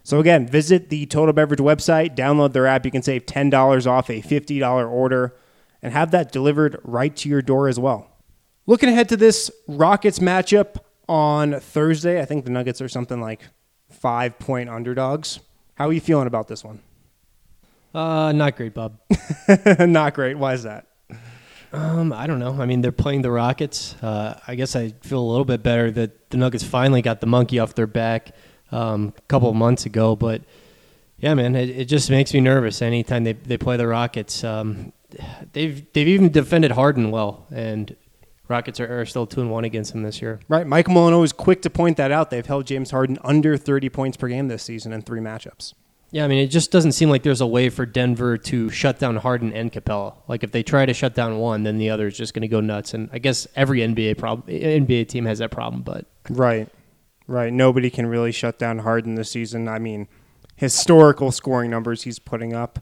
So, 0.04 0.20
again, 0.20 0.46
visit 0.46 0.88
the 0.88 1.06
Total 1.06 1.32
Beverage 1.32 1.58
website, 1.58 2.14
download 2.14 2.52
their 2.52 2.68
app. 2.68 2.84
You 2.84 2.92
can 2.92 3.02
save 3.02 3.26
$10 3.26 3.86
off 3.90 4.08
a 4.08 4.22
$50 4.22 4.88
order 4.88 5.34
and 5.82 5.92
have 5.92 6.12
that 6.12 6.30
delivered 6.30 6.78
right 6.84 7.16
to 7.16 7.28
your 7.28 7.42
door 7.42 7.66
as 7.66 7.80
well. 7.80 8.15
Looking 8.68 8.88
ahead 8.88 9.08
to 9.10 9.16
this 9.16 9.48
Rockets 9.68 10.18
matchup 10.18 10.78
on 11.08 11.60
Thursday, 11.60 12.20
I 12.20 12.24
think 12.24 12.44
the 12.44 12.50
Nuggets 12.50 12.80
are 12.80 12.88
something 12.88 13.20
like 13.20 13.42
five 13.90 14.40
point 14.40 14.68
underdogs. 14.68 15.38
How 15.74 15.88
are 15.88 15.92
you 15.92 16.00
feeling 16.00 16.26
about 16.26 16.48
this 16.48 16.64
one? 16.64 16.80
Uh, 17.94 18.32
not 18.32 18.56
great, 18.56 18.74
Bob. 18.74 18.98
not 19.78 20.14
great. 20.14 20.36
Why 20.36 20.54
is 20.54 20.64
that? 20.64 20.86
Um, 21.72 22.12
I 22.12 22.26
don't 22.26 22.40
know. 22.40 22.60
I 22.60 22.66
mean, 22.66 22.80
they're 22.80 22.90
playing 22.90 23.22
the 23.22 23.30
Rockets. 23.30 23.94
Uh, 24.02 24.38
I 24.48 24.56
guess 24.56 24.74
I 24.74 24.88
feel 25.02 25.20
a 25.20 25.30
little 25.30 25.44
bit 25.44 25.62
better 25.62 25.92
that 25.92 26.30
the 26.30 26.36
Nuggets 26.36 26.64
finally 26.64 27.02
got 27.02 27.20
the 27.20 27.26
monkey 27.26 27.60
off 27.60 27.74
their 27.74 27.86
back 27.86 28.34
um, 28.72 29.14
a 29.16 29.20
couple 29.22 29.48
of 29.48 29.54
months 29.54 29.86
ago. 29.86 30.16
But 30.16 30.42
yeah, 31.18 31.34
man, 31.34 31.54
it, 31.54 31.70
it 31.70 31.84
just 31.84 32.10
makes 32.10 32.34
me 32.34 32.40
nervous 32.40 32.82
anytime 32.82 33.22
they, 33.22 33.34
they 33.34 33.58
play 33.58 33.76
the 33.76 33.86
Rockets. 33.86 34.42
Um, 34.42 34.92
they've 35.52 35.86
they've 35.92 36.08
even 36.08 36.30
defended 36.32 36.72
Harden 36.72 37.12
well, 37.12 37.46
and 37.54 37.94
Rockets 38.48 38.78
are, 38.80 39.00
are 39.00 39.06
still 39.06 39.26
two 39.26 39.40
and 39.40 39.50
one 39.50 39.64
against 39.64 39.92
them 39.92 40.02
this 40.02 40.22
year. 40.22 40.40
Right. 40.48 40.66
Mike 40.66 40.88
Malone 40.88 41.20
was 41.20 41.32
quick 41.32 41.62
to 41.62 41.70
point 41.70 41.96
that 41.96 42.12
out. 42.12 42.30
They've 42.30 42.46
held 42.46 42.66
James 42.66 42.90
Harden 42.90 43.18
under 43.24 43.56
30 43.56 43.88
points 43.88 44.16
per 44.16 44.28
game 44.28 44.48
this 44.48 44.62
season 44.62 44.92
in 44.92 45.02
three 45.02 45.20
matchups. 45.20 45.74
Yeah, 46.12 46.24
I 46.24 46.28
mean, 46.28 46.38
it 46.38 46.48
just 46.48 46.70
doesn't 46.70 46.92
seem 46.92 47.10
like 47.10 47.24
there's 47.24 47.40
a 47.40 47.46
way 47.46 47.68
for 47.68 47.84
Denver 47.84 48.38
to 48.38 48.70
shut 48.70 48.98
down 48.98 49.16
Harden 49.16 49.52
and 49.52 49.72
Capela. 49.72 50.14
Like 50.28 50.44
if 50.44 50.52
they 50.52 50.62
try 50.62 50.86
to 50.86 50.94
shut 50.94 51.14
down 51.14 51.38
one, 51.38 51.64
then 51.64 51.78
the 51.78 51.90
other 51.90 52.06
is 52.06 52.16
just 52.16 52.32
going 52.32 52.42
to 52.42 52.48
go 52.48 52.60
nuts. 52.60 52.94
And 52.94 53.10
I 53.12 53.18
guess 53.18 53.48
every 53.56 53.80
NBA 53.80 54.16
problem, 54.16 54.48
NBA 54.48 55.08
team 55.08 55.24
has 55.26 55.40
that 55.40 55.50
problem. 55.50 55.82
But 55.82 56.06
right, 56.30 56.68
right, 57.26 57.52
nobody 57.52 57.90
can 57.90 58.06
really 58.06 58.30
shut 58.30 58.58
down 58.58 58.78
Harden 58.78 59.16
this 59.16 59.30
season. 59.30 59.66
I 59.66 59.80
mean, 59.80 60.06
historical 60.54 61.32
scoring 61.32 61.70
numbers 61.70 62.04
he's 62.04 62.20
putting 62.20 62.54
up, 62.54 62.78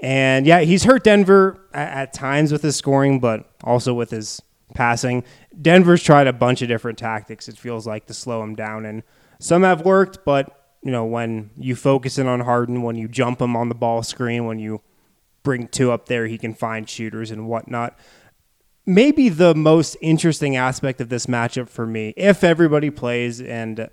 and 0.00 0.46
yeah, 0.46 0.60
he's 0.60 0.84
hurt 0.84 1.02
Denver 1.02 1.60
at, 1.74 1.88
at 1.88 2.12
times 2.12 2.52
with 2.52 2.62
his 2.62 2.76
scoring, 2.76 3.18
but 3.18 3.50
also 3.64 3.92
with 3.94 4.10
his 4.10 4.40
passing. 4.72 5.24
Denver's 5.60 6.02
tried 6.02 6.26
a 6.26 6.32
bunch 6.32 6.62
of 6.62 6.68
different 6.68 6.98
tactics. 6.98 7.48
It 7.48 7.58
feels 7.58 7.86
like 7.86 8.06
to 8.06 8.14
slow 8.14 8.42
him 8.42 8.54
down, 8.54 8.86
and 8.86 9.02
some 9.38 9.62
have 9.62 9.84
worked, 9.84 10.24
but 10.24 10.60
you 10.82 10.90
know 10.90 11.04
when 11.04 11.50
you 11.56 11.76
focus 11.76 12.18
in 12.18 12.26
on 12.26 12.40
Harden, 12.40 12.82
when 12.82 12.96
you 12.96 13.08
jump 13.08 13.40
him 13.40 13.56
on 13.56 13.68
the 13.68 13.74
ball 13.74 14.02
screen, 14.02 14.46
when 14.46 14.58
you 14.58 14.80
bring 15.42 15.68
two 15.68 15.92
up 15.92 16.06
there, 16.06 16.26
he 16.26 16.38
can 16.38 16.54
find 16.54 16.88
shooters 16.88 17.30
and 17.30 17.46
whatnot. 17.48 17.98
Maybe 18.86 19.28
the 19.28 19.54
most 19.54 19.96
interesting 20.02 20.56
aspect 20.56 21.00
of 21.00 21.08
this 21.08 21.26
matchup 21.26 21.68
for 21.68 21.86
me, 21.86 22.12
if 22.16 22.44
everybody 22.44 22.90
plays, 22.90 23.40
and 23.40 23.88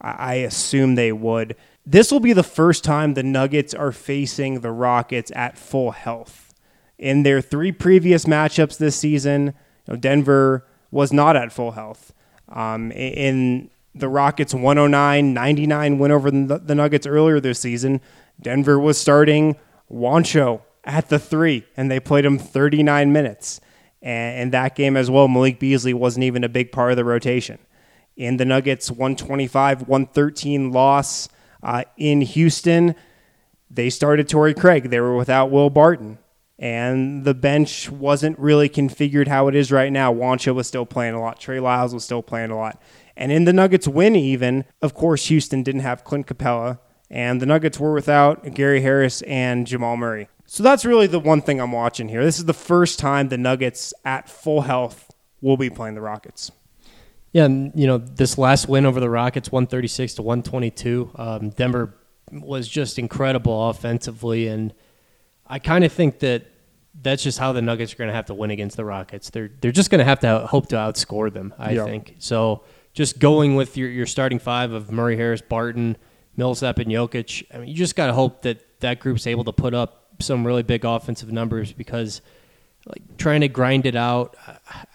I 0.00 0.34
assume 0.36 0.94
they 0.94 1.12
would, 1.12 1.56
this 1.86 2.10
will 2.10 2.20
be 2.20 2.32
the 2.32 2.42
first 2.42 2.84
time 2.84 3.14
the 3.14 3.22
Nuggets 3.22 3.72
are 3.72 3.92
facing 3.92 4.60
the 4.60 4.72
Rockets 4.72 5.30
at 5.34 5.56
full 5.56 5.92
health. 5.92 6.52
In 6.98 7.22
their 7.22 7.40
three 7.40 7.72
previous 7.72 8.24
matchups 8.24 8.78
this 8.78 8.96
season, 8.96 9.54
you 9.86 9.94
know, 9.94 10.00
Denver 10.00 10.66
was 10.90 11.12
not 11.12 11.36
at 11.36 11.52
full 11.52 11.72
health. 11.72 12.12
Um, 12.48 12.92
in 12.92 13.70
the 13.94 14.08
Rockets' 14.08 14.54
109 14.54 15.34
99 15.34 15.98
win 15.98 16.10
over 16.12 16.30
the 16.30 16.74
Nuggets 16.74 17.06
earlier 17.06 17.40
this 17.40 17.58
season, 17.58 18.00
Denver 18.40 18.78
was 18.78 18.98
starting 18.98 19.56
Juancho 19.90 20.62
at 20.84 21.08
the 21.08 21.18
three, 21.18 21.64
and 21.76 21.90
they 21.90 21.98
played 21.98 22.24
him 22.24 22.38
39 22.38 23.12
minutes. 23.12 23.60
And 24.02 24.40
in 24.40 24.50
that 24.50 24.76
game 24.76 24.96
as 24.96 25.10
well, 25.10 25.26
Malik 25.26 25.58
Beasley 25.58 25.94
wasn't 25.94 26.24
even 26.24 26.44
a 26.44 26.48
big 26.48 26.70
part 26.70 26.92
of 26.92 26.96
the 26.96 27.04
rotation. 27.04 27.58
In 28.16 28.36
the 28.36 28.44
Nuggets' 28.44 28.90
125 28.90 29.88
113 29.88 30.70
loss 30.70 31.28
uh, 31.62 31.84
in 31.96 32.20
Houston, 32.20 32.94
they 33.70 33.90
started 33.90 34.28
Torrey 34.28 34.54
Craig. 34.54 34.90
They 34.90 35.00
were 35.00 35.16
without 35.16 35.50
Will 35.50 35.70
Barton 35.70 36.18
and 36.58 37.24
the 37.24 37.34
bench 37.34 37.90
wasn't 37.90 38.38
really 38.38 38.68
configured 38.68 39.28
how 39.28 39.48
it 39.48 39.54
is 39.54 39.70
right 39.70 39.92
now. 39.92 40.12
Juancho 40.12 40.54
was 40.54 40.66
still 40.66 40.86
playing 40.86 41.14
a 41.14 41.20
lot. 41.20 41.38
Trey 41.38 41.60
Lyles 41.60 41.92
was 41.92 42.04
still 42.04 42.22
playing 42.22 42.50
a 42.50 42.56
lot. 42.56 42.80
And 43.16 43.30
in 43.30 43.44
the 43.44 43.52
Nuggets 43.52 43.86
win, 43.86 44.16
even, 44.16 44.64
of 44.80 44.94
course, 44.94 45.26
Houston 45.26 45.62
didn't 45.62 45.82
have 45.82 46.04
Clint 46.04 46.26
Capela, 46.26 46.78
and 47.10 47.40
the 47.40 47.46
Nuggets 47.46 47.78
were 47.78 47.92
without 47.92 48.54
Gary 48.54 48.80
Harris 48.80 49.22
and 49.22 49.66
Jamal 49.66 49.96
Murray. 49.96 50.28
So 50.46 50.62
that's 50.62 50.84
really 50.84 51.06
the 51.06 51.20
one 51.20 51.42
thing 51.42 51.60
I'm 51.60 51.72
watching 51.72 52.08
here. 52.08 52.24
This 52.24 52.38
is 52.38 52.44
the 52.44 52.54
first 52.54 52.98
time 52.98 53.28
the 53.28 53.38
Nuggets 53.38 53.92
at 54.04 54.28
full 54.28 54.62
health 54.62 55.10
will 55.40 55.56
be 55.56 55.70
playing 55.70 55.94
the 55.94 56.00
Rockets. 56.00 56.52
Yeah, 57.32 57.44
and, 57.44 57.72
you 57.74 57.86
know, 57.86 57.98
this 57.98 58.38
last 58.38 58.68
win 58.68 58.86
over 58.86 59.00
the 59.00 59.10
Rockets, 59.10 59.52
136 59.52 60.14
to 60.14 60.22
122, 60.22 61.10
um, 61.16 61.50
Denver 61.50 61.94
was 62.32 62.66
just 62.66 62.98
incredible 62.98 63.68
offensively 63.68 64.48
and– 64.48 64.72
I 65.48 65.58
kind 65.58 65.84
of 65.84 65.92
think 65.92 66.20
that 66.20 66.46
that's 67.02 67.22
just 67.22 67.38
how 67.38 67.52
the 67.52 67.62
Nuggets 67.62 67.92
are 67.92 67.96
going 67.96 68.08
to 68.08 68.14
have 68.14 68.26
to 68.26 68.34
win 68.34 68.50
against 68.50 68.76
the 68.76 68.84
Rockets. 68.84 69.30
They're 69.30 69.50
they're 69.60 69.72
just 69.72 69.90
going 69.90 69.98
to 69.98 70.04
have 70.04 70.20
to 70.20 70.46
hope 70.46 70.68
to 70.68 70.76
outscore 70.76 71.32
them. 71.32 71.54
I 71.58 71.72
yeah. 71.72 71.84
think 71.84 72.16
so. 72.18 72.64
Just 72.92 73.18
going 73.18 73.56
with 73.56 73.76
your 73.76 73.90
your 73.90 74.06
starting 74.06 74.38
five 74.38 74.72
of 74.72 74.90
Murray, 74.90 75.16
Harris, 75.16 75.42
Barton, 75.42 75.96
Millsap, 76.36 76.78
and 76.78 76.90
Jokic. 76.90 77.44
I 77.52 77.58
mean, 77.58 77.68
you 77.68 77.74
just 77.74 77.96
got 77.96 78.06
to 78.06 78.12
hope 78.12 78.42
that 78.42 78.80
that 78.80 79.00
group's 79.00 79.26
able 79.26 79.44
to 79.44 79.52
put 79.52 79.74
up 79.74 80.14
some 80.20 80.46
really 80.46 80.62
big 80.62 80.84
offensive 80.84 81.30
numbers 81.30 81.72
because 81.72 82.22
like 82.86 83.18
trying 83.18 83.42
to 83.42 83.48
grind 83.48 83.86
it 83.86 83.96
out, 83.96 84.36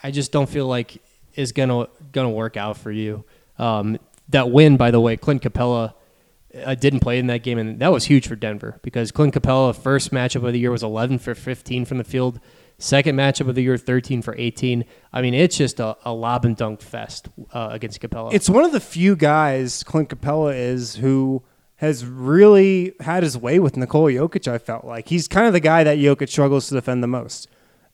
I 0.01 0.11
just 0.11 0.31
don't 0.31 0.49
feel 0.49 0.65
like 0.67 1.01
is 1.35 1.51
gonna 1.51 1.87
gonna 2.11 2.29
work 2.29 2.57
out 2.57 2.77
for 2.77 2.91
you. 2.91 3.23
Um, 3.57 3.99
that 4.29 4.49
win, 4.49 4.77
by 4.77 4.91
the 4.91 4.99
way, 4.99 5.17
Clint 5.17 5.41
Capela 5.41 5.93
I 6.65 6.75
didn't 6.75 6.99
play 6.99 7.17
in 7.17 7.27
that 7.27 7.43
game, 7.43 7.57
and 7.57 7.79
that 7.79 7.91
was 7.91 8.05
huge 8.05 8.27
for 8.27 8.35
Denver 8.35 8.79
because 8.81 9.11
Clint 9.11 9.33
Capela, 9.33 9.75
first 9.75 10.11
matchup 10.11 10.45
of 10.45 10.53
the 10.53 10.59
year, 10.59 10.71
was 10.71 10.83
11 10.83 11.19
for 11.19 11.33
15 11.33 11.85
from 11.85 11.97
the 11.97 12.03
field. 12.03 12.39
Second 12.77 13.15
matchup 13.15 13.47
of 13.47 13.55
the 13.55 13.61
year, 13.61 13.77
13 13.77 14.21
for 14.21 14.35
18. 14.37 14.85
I 15.13 15.21
mean, 15.21 15.33
it's 15.33 15.55
just 15.55 15.79
a, 15.79 15.95
a 16.03 16.11
lob 16.13 16.45
and 16.45 16.57
dunk 16.57 16.81
fest 16.81 17.29
uh, 17.53 17.69
against 17.71 18.01
Capela. 18.01 18.33
It's 18.33 18.49
one 18.49 18.65
of 18.65 18.71
the 18.71 18.79
few 18.79 19.15
guys, 19.15 19.83
Clint 19.83 20.09
Capela 20.09 20.55
is, 20.55 20.95
who 20.95 21.43
has 21.75 22.05
really 22.05 22.93
had 22.99 23.23
his 23.23 23.37
way 23.37 23.59
with 23.59 23.77
Nikola 23.77 24.11
Jokic, 24.11 24.47
I 24.47 24.57
felt 24.57 24.83
like. 24.83 25.07
He's 25.07 25.27
kind 25.27 25.47
of 25.47 25.53
the 25.53 25.59
guy 25.59 25.83
that 25.83 25.99
Jokic 25.99 26.29
struggles 26.29 26.67
to 26.69 26.75
defend 26.75 27.03
the 27.03 27.07
most. 27.07 27.47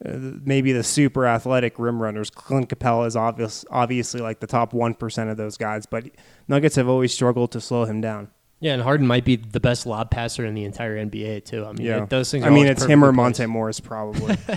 Uh, 0.06 0.12
maybe 0.44 0.72
the 0.72 0.84
super 0.84 1.26
athletic 1.26 1.78
rim 1.80 2.02
runners. 2.02 2.30
Clint 2.30 2.70
Capela 2.70 3.08
is 3.08 3.16
obvious, 3.16 3.66
obviously 3.70 4.22
like 4.22 4.40
the 4.40 4.48
top 4.48 4.72
1% 4.72 5.32
of 5.32 5.38
those 5.38 5.58
guys, 5.58 5.86
but 5.86 6.06
Nuggets 6.48 6.76
have 6.76 6.88
always 6.88 7.14
struggled 7.14 7.52
to 7.52 7.62
slow 7.62 7.86
him 7.86 8.00
down. 8.00 8.30
Yeah, 8.60 8.74
and 8.74 8.82
Harden 8.82 9.06
might 9.06 9.24
be 9.24 9.36
the 9.36 9.60
best 9.60 9.86
lob 9.86 10.10
passer 10.10 10.46
in 10.46 10.56
the 10.56 10.64
entire 10.64 10.98
NBA 10.98 11.46
too. 11.46 11.66
I 11.66 11.74
mean, 11.74 11.86
yeah. 11.86 12.06
those 12.06 12.32
things. 12.32 12.44
I 12.44 12.50
mean, 12.50 12.66
it's 12.66 12.84
him 12.84 13.04
or 13.04 13.12
Monte 13.12 13.46
Morris 13.46 13.80
probably. 13.80 14.36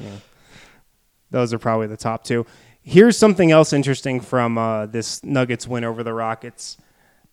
yeah. 0.00 0.16
Those 1.30 1.52
are 1.52 1.58
probably 1.58 1.86
the 1.86 1.96
top 1.96 2.24
two. 2.24 2.46
Here's 2.82 3.16
something 3.16 3.50
else 3.50 3.72
interesting 3.72 4.20
from 4.20 4.58
uh, 4.58 4.86
this 4.86 5.22
Nuggets 5.22 5.68
win 5.68 5.84
over 5.84 6.02
the 6.02 6.12
Rockets 6.12 6.76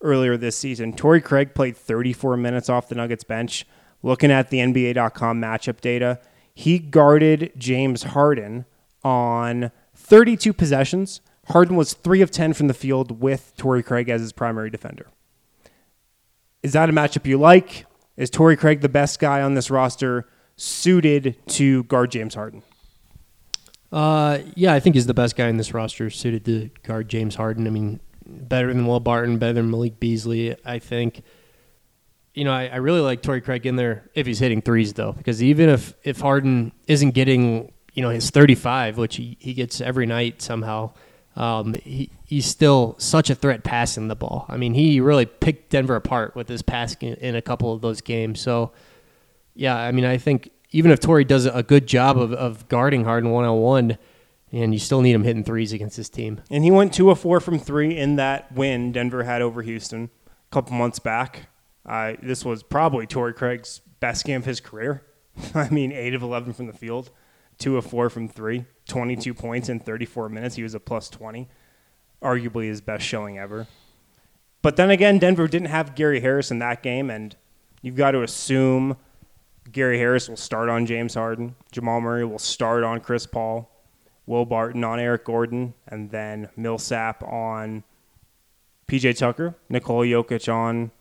earlier 0.00 0.36
this 0.36 0.56
season. 0.56 0.92
Torrey 0.92 1.20
Craig 1.20 1.54
played 1.54 1.76
34 1.76 2.36
minutes 2.36 2.68
off 2.68 2.88
the 2.88 2.94
Nuggets 2.94 3.24
bench. 3.24 3.66
Looking 4.02 4.30
at 4.30 4.48
the 4.48 4.58
NBA.com 4.58 5.40
matchup 5.40 5.80
data, 5.80 6.20
he 6.54 6.78
guarded 6.78 7.52
James 7.58 8.04
Harden 8.04 8.64
on 9.04 9.70
32 9.94 10.52
possessions. 10.52 11.20
Harden 11.48 11.76
was 11.76 11.92
three 11.92 12.22
of 12.22 12.30
10 12.30 12.54
from 12.54 12.68
the 12.68 12.74
field 12.74 13.20
with 13.20 13.52
Torrey 13.56 13.82
Craig 13.82 14.08
as 14.08 14.20
his 14.20 14.32
primary 14.32 14.70
defender. 14.70 15.06
Is 16.62 16.72
that 16.72 16.90
a 16.90 16.92
matchup 16.92 17.26
you 17.26 17.38
like? 17.38 17.86
Is 18.16 18.30
Torrey 18.30 18.56
Craig 18.56 18.80
the 18.80 18.88
best 18.88 19.18
guy 19.18 19.40
on 19.40 19.54
this 19.54 19.70
roster 19.70 20.28
suited 20.56 21.36
to 21.48 21.84
guard 21.84 22.10
James 22.10 22.34
Harden? 22.34 22.62
Uh, 23.92 24.38
yeah, 24.54 24.72
I 24.72 24.80
think 24.80 24.94
he's 24.94 25.06
the 25.06 25.14
best 25.14 25.36
guy 25.36 25.48
in 25.48 25.56
this 25.56 25.74
roster 25.74 26.10
suited 26.10 26.44
to 26.44 26.70
guard 26.82 27.08
James 27.08 27.34
Harden. 27.34 27.66
I 27.66 27.70
mean, 27.70 28.00
better 28.26 28.68
than 28.68 28.86
Will 28.86 29.00
Barton, 29.00 29.38
better 29.38 29.54
than 29.54 29.70
Malik 29.70 29.98
Beasley. 29.98 30.56
I 30.64 30.78
think. 30.78 31.22
You 32.34 32.44
know, 32.44 32.52
I, 32.52 32.66
I 32.68 32.76
really 32.76 33.00
like 33.00 33.22
Torrey 33.22 33.40
Craig 33.40 33.66
in 33.66 33.74
there 33.74 34.08
if 34.14 34.24
he's 34.24 34.38
hitting 34.38 34.62
threes 34.62 34.92
though, 34.92 35.12
because 35.12 35.42
even 35.42 35.68
if 35.68 35.94
if 36.04 36.20
Harden 36.20 36.72
isn't 36.86 37.10
getting 37.10 37.72
you 37.94 38.02
know 38.02 38.10
his 38.10 38.30
35, 38.30 38.98
which 38.98 39.16
he, 39.16 39.36
he 39.40 39.52
gets 39.52 39.80
every 39.80 40.06
night 40.06 40.40
somehow, 40.40 40.92
um, 41.40 41.74
he, 41.82 42.10
he's 42.26 42.44
still 42.44 42.96
such 42.98 43.30
a 43.30 43.34
threat 43.34 43.64
passing 43.64 44.08
the 44.08 44.14
ball. 44.14 44.44
I 44.50 44.58
mean, 44.58 44.74
he 44.74 45.00
really 45.00 45.24
picked 45.24 45.70
Denver 45.70 45.96
apart 45.96 46.36
with 46.36 46.50
his 46.50 46.60
passing 46.60 47.14
in 47.14 47.34
a 47.34 47.40
couple 47.40 47.72
of 47.72 47.80
those 47.80 48.02
games. 48.02 48.40
So, 48.40 48.72
yeah, 49.54 49.74
I 49.74 49.90
mean, 49.90 50.04
I 50.04 50.18
think 50.18 50.50
even 50.70 50.90
if 50.90 51.00
Torrey 51.00 51.24
does 51.24 51.46
a 51.46 51.62
good 51.62 51.86
job 51.86 52.18
of, 52.18 52.34
of 52.34 52.68
guarding 52.68 53.04
Harden 53.04 53.30
one 53.30 53.46
on 53.46 53.58
one, 53.58 53.98
and 54.52 54.74
you 54.74 54.78
still 54.78 55.00
need 55.00 55.12
him 55.12 55.24
hitting 55.24 55.42
threes 55.42 55.72
against 55.72 55.96
his 55.96 56.10
team. 56.10 56.42
And 56.50 56.62
he 56.62 56.70
went 56.70 56.92
two 56.92 57.10
of 57.10 57.18
four 57.18 57.40
from 57.40 57.58
three 57.58 57.96
in 57.96 58.16
that 58.16 58.52
win 58.52 58.92
Denver 58.92 59.22
had 59.22 59.40
over 59.40 59.62
Houston 59.62 60.10
a 60.26 60.52
couple 60.52 60.74
months 60.74 60.98
back. 60.98 61.48
Uh, 61.86 62.14
this 62.22 62.44
was 62.44 62.62
probably 62.62 63.06
Torrey 63.06 63.32
Craig's 63.32 63.80
best 64.00 64.26
game 64.26 64.40
of 64.40 64.44
his 64.44 64.60
career. 64.60 65.04
I 65.54 65.70
mean, 65.70 65.90
eight 65.90 66.12
of 66.12 66.22
11 66.22 66.52
from 66.52 66.66
the 66.66 66.74
field, 66.74 67.10
two 67.60 67.76
of 67.76 67.86
four 67.86 68.10
from 68.10 68.28
three, 68.28 68.64
22 68.88 69.32
points 69.34 69.68
in 69.68 69.78
34 69.78 70.28
minutes. 70.28 70.56
He 70.56 70.64
was 70.64 70.74
a 70.74 70.80
plus 70.80 71.08
20, 71.08 71.48
arguably 72.20 72.66
his 72.66 72.80
best 72.80 73.04
showing 73.04 73.38
ever. 73.38 73.68
But 74.62 74.76
then 74.76 74.90
again, 74.90 75.18
Denver 75.18 75.46
didn't 75.46 75.68
have 75.68 75.94
Gary 75.94 76.20
Harris 76.20 76.50
in 76.50 76.58
that 76.58 76.82
game, 76.82 77.08
and 77.10 77.36
you've 77.82 77.96
got 77.96 78.10
to 78.10 78.22
assume 78.22 78.96
Gary 79.70 79.98
Harris 79.98 80.28
will 80.28 80.36
start 80.36 80.68
on 80.68 80.86
James 80.86 81.14
Harden. 81.14 81.54
Jamal 81.70 82.00
Murray 82.00 82.24
will 82.24 82.38
start 82.38 82.82
on 82.82 83.00
Chris 83.00 83.26
Paul. 83.26 83.70
Will 84.26 84.44
Barton 84.44 84.84
on 84.84 85.00
Eric 85.00 85.24
Gordon, 85.24 85.74
and 85.88 86.10
then 86.10 86.50
Millsap 86.56 87.22
on 87.24 87.82
PJ 88.86 89.18
Tucker, 89.18 89.56
Nikola 89.68 90.06
Jokic 90.06 90.52
on 90.52 90.92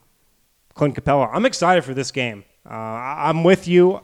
Clint 0.73 0.95
Capela. 0.95 1.29
I'm 1.31 1.45
excited 1.45 1.83
for 1.83 1.93
this 1.93 2.11
game. 2.11 2.43
Uh, 2.65 2.73
I'm 2.73 3.43
with 3.43 3.67
you. 3.67 4.01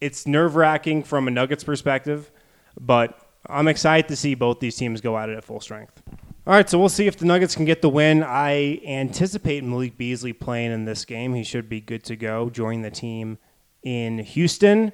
It's 0.00 0.26
nerve 0.26 0.56
wracking 0.56 1.02
from 1.02 1.28
a 1.28 1.30
Nuggets 1.30 1.64
perspective, 1.64 2.30
but 2.78 3.18
I'm 3.46 3.68
excited 3.68 4.08
to 4.08 4.16
see 4.16 4.34
both 4.34 4.60
these 4.60 4.76
teams 4.76 5.00
go 5.00 5.16
at 5.18 5.28
it 5.28 5.36
at 5.36 5.44
full 5.44 5.60
strength. 5.60 6.02
All 6.46 6.54
right, 6.54 6.68
so 6.68 6.78
we'll 6.78 6.88
see 6.88 7.06
if 7.06 7.16
the 7.18 7.26
Nuggets 7.26 7.54
can 7.54 7.64
get 7.66 7.82
the 7.82 7.90
win. 7.90 8.22
I 8.22 8.80
anticipate 8.86 9.62
Malik 9.62 9.98
Beasley 9.98 10.32
playing 10.32 10.72
in 10.72 10.84
this 10.84 11.04
game. 11.04 11.34
He 11.34 11.44
should 11.44 11.68
be 11.68 11.80
good 11.80 12.02
to 12.04 12.16
go, 12.16 12.48
join 12.48 12.82
the 12.82 12.90
team 12.90 13.38
in 13.82 14.18
Houston. 14.18 14.92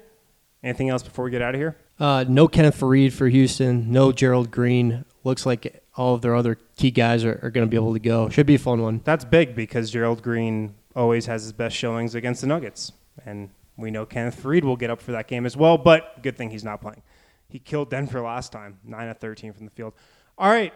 Anything 0.61 0.89
else 0.89 1.03
before 1.03 1.25
we 1.25 1.31
get 1.31 1.41
out 1.41 1.55
of 1.55 1.61
here? 1.61 1.77
Uh, 1.99 2.25
no 2.27 2.47
Kenneth 2.47 2.79
Faried 2.79 3.13
for 3.13 3.27
Houston. 3.27 3.91
No 3.91 4.11
Gerald 4.11 4.51
Green. 4.51 5.05
Looks 5.23 5.45
like 5.45 5.83
all 5.95 6.13
of 6.15 6.21
their 6.21 6.35
other 6.35 6.57
key 6.75 6.91
guys 6.91 7.23
are, 7.23 7.39
are 7.41 7.49
going 7.49 7.65
to 7.65 7.69
be 7.69 7.77
able 7.77 7.93
to 7.93 7.99
go. 7.99 8.29
Should 8.29 8.45
be 8.45 8.55
a 8.55 8.59
fun 8.59 8.81
one. 8.81 9.01
That's 9.03 9.25
big 9.25 9.55
because 9.55 9.89
Gerald 9.89 10.21
Green 10.21 10.75
always 10.95 11.25
has 11.27 11.43
his 11.43 11.53
best 11.53 11.75
showings 11.75 12.13
against 12.15 12.41
the 12.41 12.47
Nuggets. 12.47 12.91
And 13.25 13.49
we 13.77 13.91
know 13.91 14.05
Kenneth 14.05 14.41
Faried 14.41 14.63
will 14.63 14.75
get 14.75 14.89
up 14.89 15.01
for 15.01 15.11
that 15.11 15.27
game 15.27 15.45
as 15.45 15.55
well, 15.55 15.77
but 15.77 16.21
good 16.23 16.35
thing 16.35 16.49
he's 16.49 16.63
not 16.63 16.81
playing. 16.81 17.03
He 17.47 17.59
killed 17.59 17.89
Denver 17.89 18.21
last 18.21 18.51
time, 18.51 18.79
9 18.83 19.07
of 19.07 19.17
13 19.19 19.53
from 19.53 19.65
the 19.65 19.71
field. 19.71 19.93
All 20.37 20.49
right. 20.49 20.73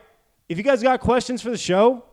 If 0.48 0.58
you 0.58 0.64
guys 0.64 0.82
got 0.84 1.00
questions 1.02 1.42
for 1.42 1.50
the 1.50 1.58
show, 1.58 2.04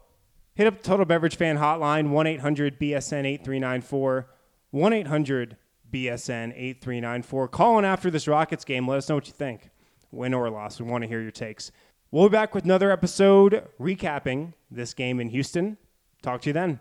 hit 0.55 0.67
up 0.67 0.79
the 0.79 0.83
Total 0.83 1.07
Beverage 1.07 1.37
Fan 1.37 1.59
Hotline, 1.59 2.11
1 2.11 2.27
800 2.27 2.81
BSN 2.81 3.25
8394. 3.25 4.29
1 4.71 4.93
800 4.93 5.57
BSN 5.93 6.53
8394. 6.55 7.49
Call 7.49 7.79
in 7.79 7.85
after 7.85 8.11
this 8.11 8.29
Rockets 8.29 8.65
game. 8.65 8.87
Let 8.87 8.99
us 8.99 9.09
know 9.09 9.15
what 9.15 9.27
you 9.27 9.33
think. 9.33 9.71
Win 10.11 10.35
or 10.35 10.51
loss. 10.51 10.81
We 10.81 10.87
want 10.87 11.03
to 11.03 11.09
hear 11.09 11.21
your 11.21 11.31
takes. 11.31 11.73
We'll 12.11 12.29
be 12.29 12.33
back 12.33 12.55
with 12.55 12.65
another 12.65 12.91
episode 12.91 13.67
recapping 13.81 14.55
this 14.71 14.95
game 14.95 15.21
in 15.21 15.29
Houston. 15.29 15.77
Talk 16.23 16.43
to 16.43 16.51
you 16.51 16.55
then. 16.55 16.81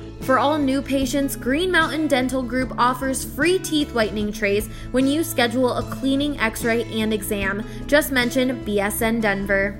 For 0.21 0.37
all 0.37 0.59
new 0.59 0.83
patients, 0.83 1.35
Green 1.35 1.71
Mountain 1.71 2.07
Dental 2.07 2.43
Group 2.43 2.73
offers 2.77 3.25
free 3.25 3.57
teeth 3.57 3.91
whitening 3.93 4.31
trays 4.31 4.67
when 4.91 5.07
you 5.07 5.23
schedule 5.23 5.73
a 5.73 5.83
cleaning, 5.83 6.39
x 6.39 6.63
ray, 6.63 6.83
and 6.83 7.11
exam. 7.11 7.65
Just 7.87 8.11
mention 8.11 8.63
BSN 8.63 9.21
Denver. 9.21 9.79